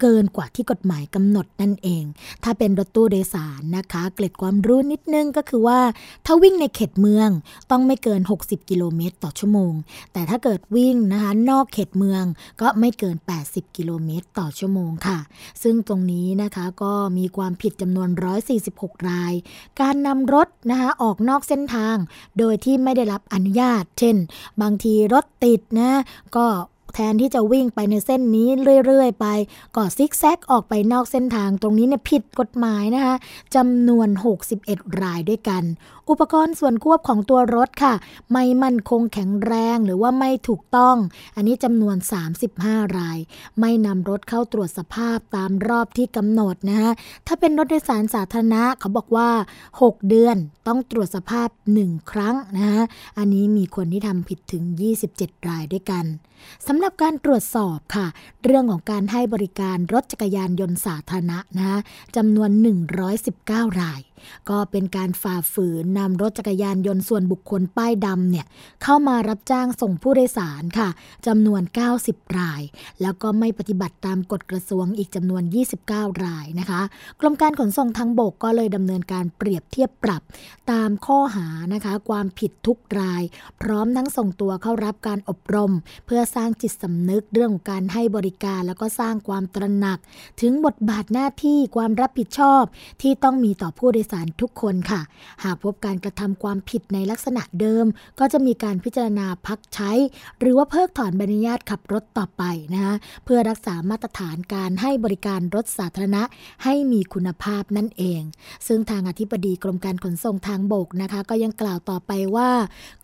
[0.00, 2.04] เกินกว่าที่กฎหมายกำหนดนั่นเอง
[2.44, 5.80] ถ้าเป็นรถตู้โดยสารนะคะ เกล็ดความรู้นิดนึงก็คือว่า
[6.26, 7.28] ถ้าวิ่งในเขตเมือง
[7.70, 9.72] ต้องไม่เกิน 60 กิโลเมตรต่อชั่วโมง
[10.12, 12.24] แต่ถ้าเกิดวิ่งนะคะนอกเขตเมือง
[12.60, 15.18] ก็ไม่เกิน 80 กิโลเมตรต่อชั่วโมงค่ะ
[15.62, 18.08] ซึ่งตรงนี้นะคะก็มีความผิดจำนวน
[18.58, 19.32] 146 ราย
[19.80, 21.96] การนำรถนะคะออกนอกเส้นทาง
[22.38, 24.16] โดยที่ไม่ได้รับอนุญาต เช่น
[24.62, 25.92] บางทีรถติดนะ
[26.36, 26.46] ก็
[26.94, 28.48] แทนที่จะวิ่งไปในเส้นนี้
[28.86, 29.26] เรื่อยๆ ไป
[29.76, 33.14] ก็ซิกแซกออกไปนอกเส้นทางตรงนี้เนี่ยผิดกฎหมายนะคะ
[33.54, 34.08] จำนวน
[34.56, 35.62] 61 รายด้วยกัน
[36.10, 37.94] อุปกรณ์ส่วนควบของตัวรถค่ะ
[38.32, 40.96] ไม่มั่นคงแข็งแรงหรือว่าไม่ถูกต้อง
[41.36, 41.96] อันนี้จำนวน
[42.46, 43.18] 35 ราย
[43.60, 46.92] ไม่นำรถเข้าตรวจสภาพตามรอบที่กำหนดนะคะ
[47.26, 49.30] ถ้าเป็นรถโดยสารสาธารณะเขาบอกว่า
[49.70, 50.36] 6 เดือน
[50.66, 51.48] ต้องตรวจสภาพ
[51.80, 52.82] 1 ครั้งนะคะ
[53.18, 54.62] อันนี้มีคนที่ทำผิดถึง
[55.06, 56.04] 27 รายด้วยกัน
[56.66, 58.06] สำหรับการตรวจสอบค่ะ
[58.44, 61.80] เรื่องของการให้บริการรถจักรยานยนต์สาธารณะนะ
[62.16, 62.50] จำนวน
[63.16, 64.00] 119 ราย
[64.50, 68.46] ก็เป็นการฝ่าฝืนนำรถจักรยานยนต์ส่วนบุคคลป้ายดำเนี่ย
[68.82, 70.88] เข้ามารับจ้างส่งผู้โดยสารค่ะ
[71.26, 71.62] จำนวน
[71.98, 72.62] 90 ราย
[73.02, 75.42] แล้วก็ไม่ปฏิบัติตามกฎกระทรวงอีกจำนวน
[75.82, 76.80] 29 รายนะคะ
[77.20, 80.22] กรมการขนส่งทางบกก็เลยดำเนินการเปรียบเทียบปรับ
[80.72, 83.22] ตามข้อหานะคะความผิดทุกราย
[83.60, 85.72] พร้อมทั้งส่งตัวเข้ารับการอบรม
[86.06, 89.98] เพื่อสร้างจิตสำนึกเรื่องการให้บริการแล้วก็สร้างความตระหนัก
[90.40, 92.62] ถึงบทบาทหน้าที่ความรับผิดชอบ
[93.02, 95.00] ที่ต้องมีต่อผู้โดยสารทุกคนค่ะ
[95.44, 97.86] หากพบการกระทำความผิดในลักษณะเดิม
[98.18, 99.90] ก็จะมีการพิจารณาพักใช้
[100.40, 102.42] หรือว่าเพิกถอนใบอนุญาตขับรถต่อไป
[102.74, 102.94] นะคะ
[103.24, 106.22] เพื่อรักษามาตรฐานการให้บริการรถสาธารณะ
[106.64, 108.20] ให้มีคุณภาพนั่นเอง
[108.66, 112.50] ซึ่งทางอธิบดีกรมการขนส่งทางบกนะคะ ก็ยังกล่าวต่อไปว่า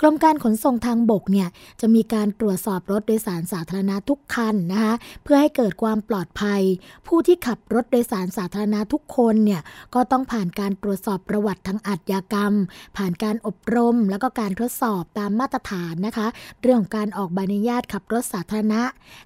[0.00, 1.48] กรมการขนส่งทางบกเนี่ย
[1.80, 6.62] จะมีการตรวจสอบรถโดยสารสาธารณะทุกคันนะคะเพื่อให้เกิดความปลอดภัย
[7.06, 9.60] ผู้ที่ขับรถโดยสารสาธารณะทุกคนเนี่ย
[9.94, 12.52] ก็ต้องผ่านการตรวจสอบประวัติทางอาชญากรรม
[12.96, 16.26] ผ่านการอบรม แล้วก็การทดสอบตามมาตรฐานนะคะ
[16.62, 18.82] เรื่องของการออกใบอนุญาตขับรถสาธารณะ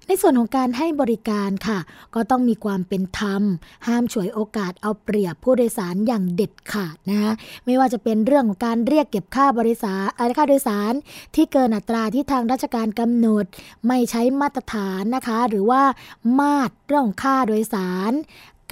[0.07, 1.79] ในส่วนของการให้บริการค่ะ
[2.15, 3.43] ก็ต้องมีความเป็นธรรม
[3.87, 7.33] ห้ามฉวยโอกาสเอาเปรียบผู้โดยสารอย่างเด็ดขาดนะคะ
[7.65, 9.95] ไม่ว่าจะเป็นเรื่องของการเรียกเก็บค่าบริษั
[10.27, 10.93] ทค่าโดยสาร
[11.35, 13.45] ที่เกินอัตราที่ทางราชการกำหนด
[13.89, 15.83] ไม่ใช้มาตรฐานนะคะ หรือว่า
[16.41, 18.13] มาตรเรื่องค่าโดยสาร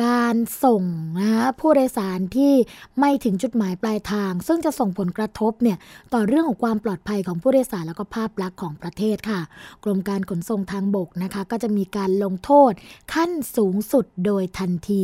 [0.04, 0.84] การส่ง
[1.18, 2.54] นะผู้โดยสารที่
[3.00, 5.78] ไม่ถึงจุดหมายปลายทาง ซึ่งจะส่งผลกระทบเนี่ย
[6.12, 9.40] ต่อเรื่องของความปลอดภัยของผู้โดยสารแล้วก็ภาพลักษณ์ของประเทศค่ะ
[9.84, 12.72] กรมการขนส่งทางบกนะคะ ก็จะมีการลงโทษ
[13.14, 15.02] ขั้นสูงสุดโดยทันที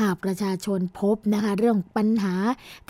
[0.00, 2.34] หากประชาชนพบนะคะ เรื่องปัญหา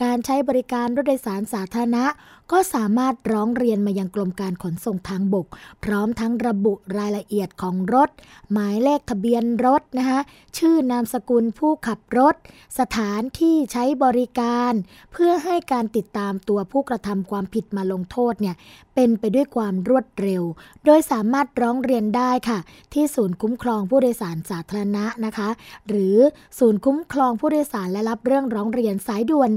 [0.03, 2.05] การใช้บริการรถโดยสารสาธารณะ
[2.53, 5.47] ก็สามารถร้องเรียนมายังกรมการขนส่งทางบก
[5.85, 8.11] พร้อมทั้งระบุรายละเอียดของรถ
[8.53, 10.21] หมายเลขทะเบียนรถนะคะ
[10.59, 12.35] ชื่อนามสกุลผู้ขับรถ
[12.79, 14.73] สถานที่ใช้บริการ
[15.13, 18.57] เพื่อให้การติดตามตัวผู้กระทำความผิดมาลงโทษเนี่ย
[18.95, 20.43] เป็นไปด้วยความรวดเร็ว
[20.85, 22.59] โดยสามารถร้องเรียนได้ค่ะ
[22.93, 25.49] ที่ศูนย์คุ้มครองผู้โดยสารสาธารณะนะคะ
[25.89, 26.17] หรือ
[26.59, 29.51] ศูนย์คุ้มครองผู้โดยสารและรับเรื่องร้องเรียนสายด่วน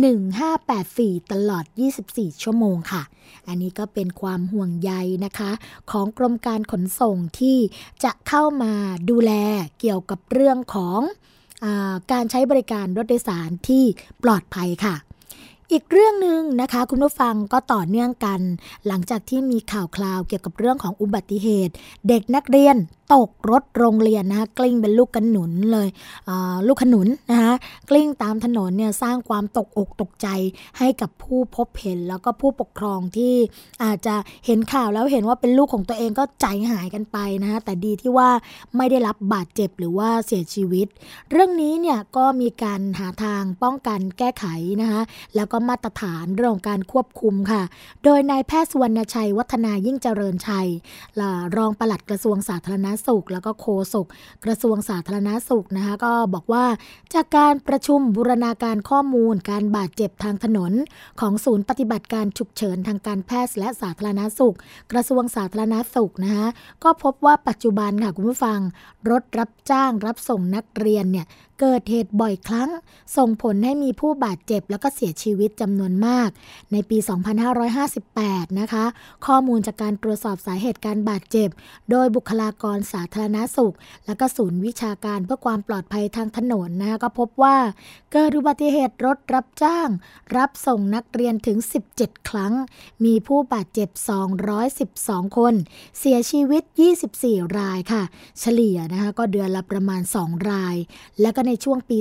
[0.00, 1.64] 1584 ตลอด
[2.04, 3.02] 24 ชั่วโมงค่ะ
[3.48, 4.92] อันนี้ก็เป็นความห่วงใย
[5.24, 5.50] นะคะ
[5.90, 7.58] ของกรมการขนส่งที่
[8.04, 8.72] จะเข้ามา
[9.10, 9.32] ดูแล
[9.80, 11.00] เกี่ยวกับเรื่องของ
[11.64, 11.66] อ
[12.12, 13.84] การใช้บริการรถโดยสารที่
[14.22, 14.94] ปลอดภัยค่ะ
[15.72, 18.40] อีกเรื่องหนึ่งนะคะ คุณผู้ฟังก็ต่อเนื่องกัน
[18.86, 21.72] หลังจากที่มีข่าวคราวเกี่ยวกับเรื่องของอุบัติเหตุ
[22.08, 22.76] เด็กนักเรียน
[23.14, 25.88] ตกรถโรงเรียนนะคะกลิ้งเป็นลูกกระหนุนเลย
[26.66, 27.54] ลูกขนุนนะคะ
[27.90, 30.28] กลิ้งตามถนนเนี่ยสร้างความตกอกตกใจ
[30.78, 33.34] ให้กับผู้พบเห็นแล้วก็ผู้ปกครองที่
[33.84, 34.14] อาจจะ
[34.46, 38.30] เห็นข่าวแล้วเห็นว่าเป็นลูกของตัวเองก็ใจหายกันไปนะคะแต่ดีที่ว่า
[38.76, 40.86] ไม่ได้รับบาดเจ็บหรือว่าเสียชีวิต
[41.30, 44.46] เรื่องนี้เนี่ยก็มีการหาทางป้องกันแก้ไข
[44.82, 45.02] นะคะ
[45.36, 47.62] แล้วก็มาตรฐานเรื่องการควบคุมค่ะ
[48.04, 50.68] โดยนายแพทย์สุวรรณชัย วัฒนายิ่งเจริญชัย
[51.56, 54.06] รองปลัดกระทรวงสาธารณสุข แล้วก็โฆษก
[54.44, 56.64] กระทรวงสาธารณสุขนะคะก็บอกว่า
[57.14, 60.72] จากการประชุมบูรณาการข้อมูล การบาดเจ็บทางถนน
[61.20, 64.56] ของศูนย์ปฏิบัติการฉุกเฉินทางการแพทย์และสาธารณสุข
[64.92, 66.46] กระทรวงสาธารณสุขนะคะ
[66.84, 68.58] ก็พบว่าปัจจุบันค่ะคุณผู้ฟัง
[69.10, 71.26] รถรับจ้างรับส่งนักเรียนเนี่ย
[71.60, 72.70] เกิดเหตุบ่อยครั้ง
[73.16, 76.28] ส่งผลให้มีผู้บาดเจ็บแล้วก็เสียชีวิตจำนวนมาก
[76.72, 76.98] ในปี
[77.78, 78.84] 2558 นะคะ
[79.26, 81.48] ข้อมูลจากการตรวจสอบสาเหตุการบาดเจ็บ
[81.90, 83.74] โดยบุคลากรสาธารณาสุข
[84.06, 87.56] และก็ศูนย์วิชาการเพื่อความปลอดภัยทางถนนนะคะก็พบว่า
[88.12, 89.88] เกิดอุบัติเหตุรถรับจ้าง
[90.36, 91.58] รับส่งนักเรียนถึง
[91.94, 92.52] 17 ครั้ง
[93.04, 93.88] มีผู้บาดเจ็บ
[94.62, 95.54] 212 คน
[95.98, 96.62] เสียชีวิต
[97.10, 98.02] 24 รายค่ะ
[98.40, 100.76] เฉลี่ยนะคะก็เดือนละประมาณ 2 ราย
[101.20, 101.98] และก็ในช่วงปี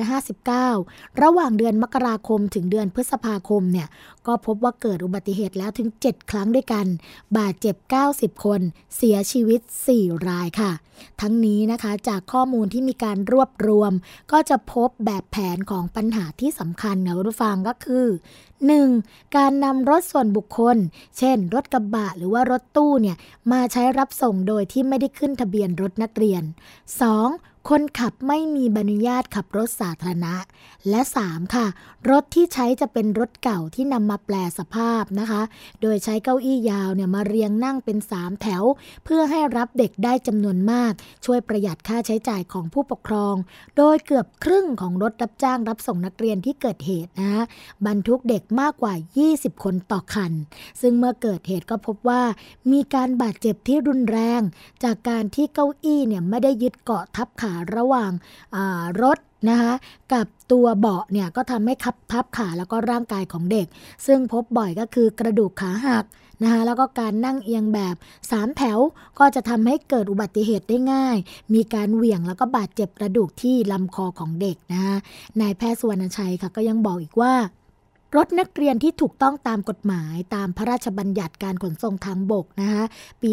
[0.00, 3.88] 2559 ระหว่างเดือนมกราคมถึงเดือนพฤษภาคมเนี่ย
[4.26, 6.86] ก็พบว่าเกิดอุบัติเหตุแล้วถึง 7 ครั้งด้วยกัน
[7.36, 7.76] บาดเจ็บ
[8.10, 8.60] 90 คน
[8.96, 9.60] เสียชีวิต
[9.94, 10.72] 4 รายค่ะ
[11.20, 13.92] ทั้งนี้นะคะจากข้อมูลที่มีการรวบรวม
[14.32, 18.06] ก็จะพบแบบแผนของปัญหาที่สำคัญนะคุณผู้ฟังก็คือ
[18.70, 19.36] 1.
[19.36, 20.76] การนำรถส่วนบุคคล
[21.18, 23.16] เช่น รถกระบะหรือว่ารถตู้เนี่ย
[23.52, 26.42] มาใช้รับส่งโดยที่ไม่ได้ขึ้นทะเบียนรถนักเรียน
[27.04, 27.55] 2.
[27.70, 30.34] คนขับไม่มีใบอนุญาตขับรถสาธารณะ
[30.90, 31.54] และ 3.
[31.54, 31.66] ค่ะ
[32.10, 35.42] รถที่ใช้จะเป็นรถเก่าที่นำมาแปลสภาพนะคะ
[35.80, 38.62] โดยใช้เก้าอี้ยาวเนี่ยมาเรียงนั่งเป็น 3 แถว
[39.04, 40.92] เพื่อให้รับเด็กได้จำนวนมาก
[41.24, 43.34] ช่วยประหยัดค่าใช้จ่ายของผู้ปกครอง
[43.76, 47.44] โดยเกือบครึ่งของรถรับจ้างรับส่งนักเรียนที่เกิดเหตุนะ
[47.86, 48.94] บรรทุกเด็กมากกว่า
[49.28, 50.32] 20 คนต่อคัน
[50.80, 52.22] ซึ่งเมื่อเกิดเหตุก็พบว่า
[52.72, 54.40] มีการบาดเจ็บที่รุนแรง
[54.84, 58.12] จากการที่เก้าอี้เนี่ยไม่ได้ยึดเกาะทับขาระหว่าง
[59.02, 59.72] รถนะคะ
[60.12, 63.66] กับตัวเบาะเนี่ยก็ทำให้คับทับขาแล้วก็ร่างกายของเด็ก
[64.06, 66.04] ซึ่งพบบ่อยก็คือกระดูกขาหัก
[66.42, 67.96] นะคะแล้วก็การนั่งเอียงแบบ
[68.30, 68.78] 3 แถว
[69.18, 71.16] ก็จะทำให้เกิดอุบัติเหตุได้ง่าย
[71.54, 74.96] มีการเหวี่ยงแล้วก็บาดเจ็บกระดูกที่ลำคอของเด็กนะคะ
[75.40, 77.32] นายแพทย์สุวรรณชัยค่ะก็ยังบอกอีกว่า
[78.16, 82.84] รถนักเรียนที่ถูกต้องตามกฎหมายตามพระราชบัญญัติการขนส่งทางบกนะคะ
[83.22, 83.30] ปี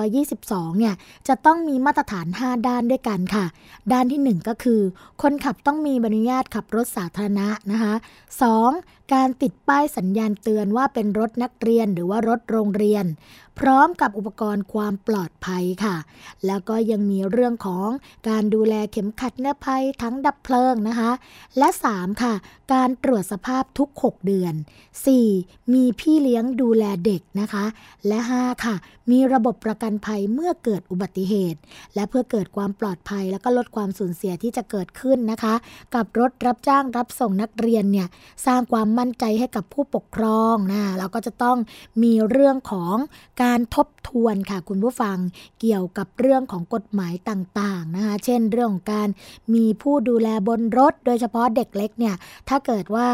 [0.00, 0.94] 2522 เนี่ย
[1.28, 3.46] จะต้องมีมาตรฐาน 5 ด้านด้วยกันค่ะ
[3.92, 4.80] ด้านที่ 1 ก็คือ
[5.22, 7.94] คนขับต้องมีใบอนุญาตขับรถสาธารณะนะคะ
[8.52, 9.12] 2.
[9.14, 13.04] การติดป้ายสัญญาณเตือนว่าเป็นรถนักเรียนหรือว่ารถโรงเรียน
[13.58, 15.96] พร้อมกับอุปกรณ์ความปลอดภัยค่ะ
[16.46, 17.88] แล้วก็ยังมีเรื่องของ
[18.28, 21.10] การดูแลเข็มขัดนิรภัยทั้งดับเพลิงนะคะ
[21.58, 22.22] และ 3.
[22.22, 22.34] ค่ะ
[22.72, 24.54] การตรวจสภาพทุก 6 เดือน
[25.14, 25.72] 4.
[25.74, 27.64] มีพี่เลี้ยงดูแลเด็กนะคะ
[28.06, 28.64] และ 5.
[28.64, 28.76] ค่ะ
[29.10, 31.60] มีระบบประกันภัยเมื่อเกิดอุบัติเหตุ
[31.94, 35.54] และเพื่อเกิดความปลอดภัย แล้วก็ลดความสูญเสียที่จะเกิดขึ้นนะคะ
[35.94, 38.08] กับรถรับจ้างรับส่งนักเรียนเนี่ย
[38.46, 41.58] สร้างความมั่นใจให้กับผู้ปกครองนะเราก็จะต้อง
[42.02, 42.96] มีเรื่องของ
[43.42, 45.16] การการทบทวนค่ะคุณผู้ฟัง
[45.60, 49.08] เกี่ยวกับเรื่องของกฎหมายต่างๆนะคะ เช่นเรื่องของการ
[49.54, 52.14] มีผู้ดูแลบนรถ โดยเฉพาะเด็กเล็กเนี่ย
[52.48, 53.08] ถ้าเกิดว่า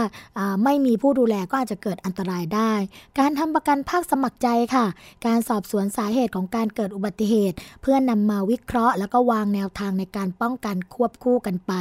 [0.65, 2.73] ไม่มีผู้ดูแลก็อาจจะเกิดอันตรายได้
[3.19, 4.87] การทำประกันภาคสมัครใจค่ะ
[5.27, 11.73] การสอบสวนสาเหตุของการเกิดอุบัติเหตุ เพื่อนนำมาวิเคราะห์ แล้วก็วางแนวทางในการป้องกันควบคู่กันไป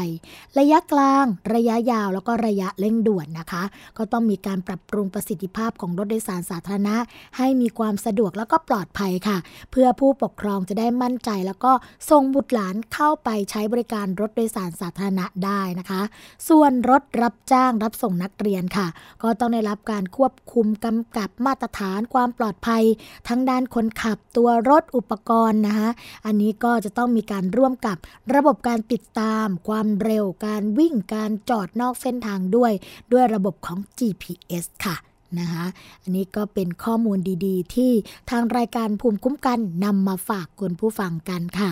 [0.60, 1.26] ระยะกลาง
[1.56, 3.64] ระยะยาวแล้วก็ระยะเร่งด่วนนะคะ
[3.98, 6.96] ก็ต้องมีการปรับปรุงประสิทธิภาพของรถโดยสารสาธารณะ
[7.38, 9.38] ให้มีความสะดวกแล้วก็ปลอดภัยค่ะ
[9.72, 11.72] เพื่อผู้ปกครองจะได้มั่นใจ แล้วก็
[12.10, 16.02] ส่งบุตรหลานเข้าไปใช้บริการรถโดยสารสาธารณะได้นะคะ
[16.50, 18.88] ส่วนรถรับจ้างรับส่งนักเรียนค่ะ
[19.24, 22.84] ก็ต้องได้รับการควบคุมกำกับมาตรฐานความปลอดภัย
[23.28, 25.90] ทั้งด้านคนขับตัวรถอุปกรณ์นะคะ
[26.26, 27.98] อันนี้ก็จะต้องมีการร่วมกับ
[28.36, 32.72] ระบบการติดตาม ความเร็วการวิ่งการจอดนอกเส้นทางด้วย
[33.12, 35.66] ด้วยระบบของ GPS ค่ะ นะคะ
[36.02, 37.92] อันนี้ก็เป็นข้อมูลดีๆ ที่
[38.30, 41.72] ทางรายการภูมิคุ้มกันนำมาฝากคุณผู้ฟังกันค่ะ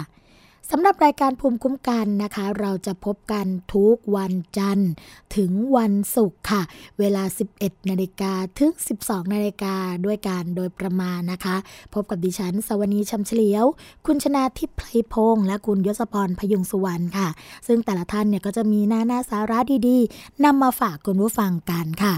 [0.73, 4.91] สำหรับรายการภูมิคุ้มกันนะคะ เราจะพบกันทุกวันจันทร์
[5.35, 6.61] ถึงวันศุกร์ค่ะ
[6.99, 7.23] เวลา
[7.55, 8.71] 11นาฬิกาถึง
[9.03, 11.55] 12นาฬิกาด้วยการโดยประมาณนะคะ
[11.93, 13.65] พบกับดิฉัน สวนีชำเฉลียว
[14.05, 14.81] คุณชนาทิพย์ไพ
[15.13, 17.27] พงษ์และคุณยศพรพยุงสุวรรณค่ะ
[17.67, 22.15] ซึ่งแต่ละท่านเนี่ยก็จะมีหน้าหน้าสาระดีๆนำมาฝากคุณผู้ฟังกันค่ะ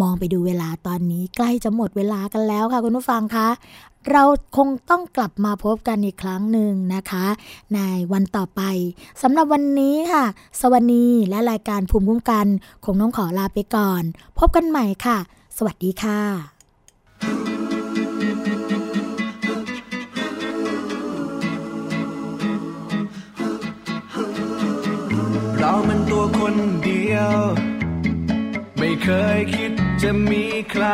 [0.00, 3.48] มองไปดูเวลาตอนนี้ใกล้จะหมดเวลากันแล้วค่ะคุณผู้ฟังคะ
[4.10, 4.24] เรา
[4.56, 7.26] คงต้องกลับมาพบกันอีกครั้งหนึ่งนะคะ
[7.74, 7.80] ใน
[8.12, 8.62] วันต่อไป
[9.22, 10.24] สำหรับวันนี้ค่ะ
[10.60, 12.46] สวัสดีและรายการภูมิคุ้มกัน
[12.84, 14.02] คงต้องขอลาไปก่อน
[14.38, 15.18] พบกันใหม่ค่ะ
[15.56, 16.20] สวัสดีค่ะ
[25.58, 27.36] เรามันตัวคนเดียว
[28.78, 29.72] ไม่เคยคิด
[30.02, 30.86] จะมีใคร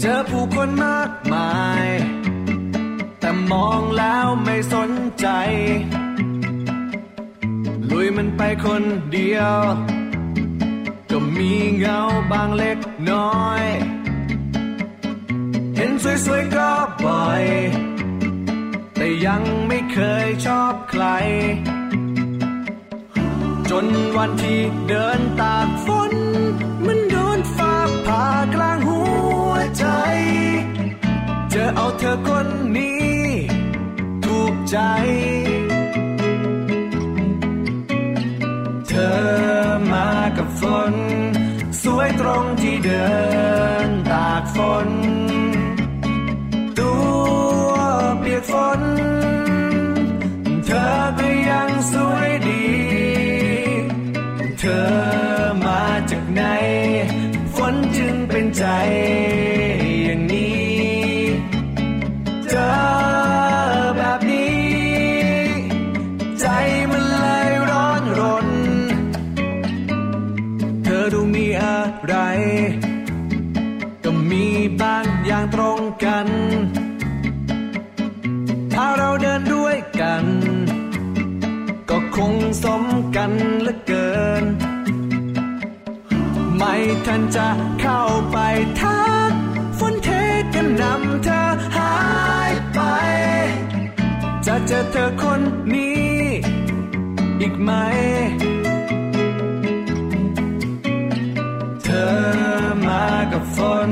[0.00, 1.52] เจอผู้คนมากมา
[1.82, 1.84] ย
[3.20, 4.90] แต่มองแล้วไม่สน
[5.20, 5.26] ใจ
[7.90, 8.82] ลุยมันไปคน
[9.12, 9.56] เดียว
[11.10, 12.00] ก็มีเงา
[12.32, 12.78] บางเล็ก
[13.10, 13.64] น้อย
[15.76, 15.90] เห็น
[16.24, 16.70] สวยๆก็
[17.04, 17.44] บ่อย
[18.94, 21.04] แต่ยังไม่เคยชอบใคร
[23.70, 23.86] จน
[24.16, 26.23] วันที่เดินตากฝนมัน
[29.78, 29.84] ใจ
[31.54, 33.14] จะเอาเธอคนนี้
[34.24, 34.78] ถูกใจ
[38.88, 39.16] เธอ
[39.92, 40.62] มากับฝ
[40.92, 40.94] น
[41.82, 43.08] สวยตรงที่เดิ
[43.86, 44.88] นตากฝน
[46.78, 46.92] ตั
[47.68, 47.70] ว
[48.20, 48.80] เปียกฝน
[50.66, 52.64] เธอก็ยังสวยดี
[54.58, 54.86] เธอ
[55.64, 56.42] มาจากไหน
[57.56, 58.64] ฝนจึงเป็นใจ
[82.62, 82.82] สม
[83.16, 84.44] กันเหลือเกิน
[86.56, 86.74] ไม่
[87.06, 87.48] ทันจะ
[87.80, 88.00] เข้า
[88.32, 88.36] ไป
[88.80, 89.32] ทัก
[89.78, 90.08] ฝนเท
[90.54, 91.40] กันนำเธอ
[91.76, 91.94] หา
[92.50, 92.80] ยไป
[94.46, 95.40] จะเจอเธอคน
[95.74, 96.12] นี้
[97.40, 97.70] อีกไหม
[101.84, 102.12] เธอ
[102.86, 103.90] มากับฝน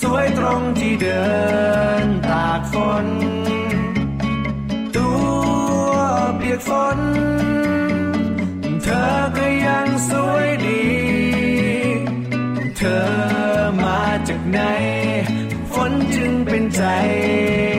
[0.00, 1.26] สวยตรงที่เดิ
[2.04, 2.74] นตากฝ
[3.04, 3.06] น
[4.96, 5.08] ตั
[5.86, 5.90] ว
[6.36, 6.98] เปียกฝน
[16.86, 17.75] ใจ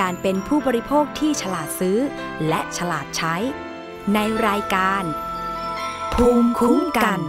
[0.00, 1.98] การเป็นผู้บริโภคที่ฉลาดซื้อ
[2.48, 3.36] และฉลาดใช้
[4.14, 5.04] ในรายการ
[6.14, 7.20] ภูมิคุ้มกัน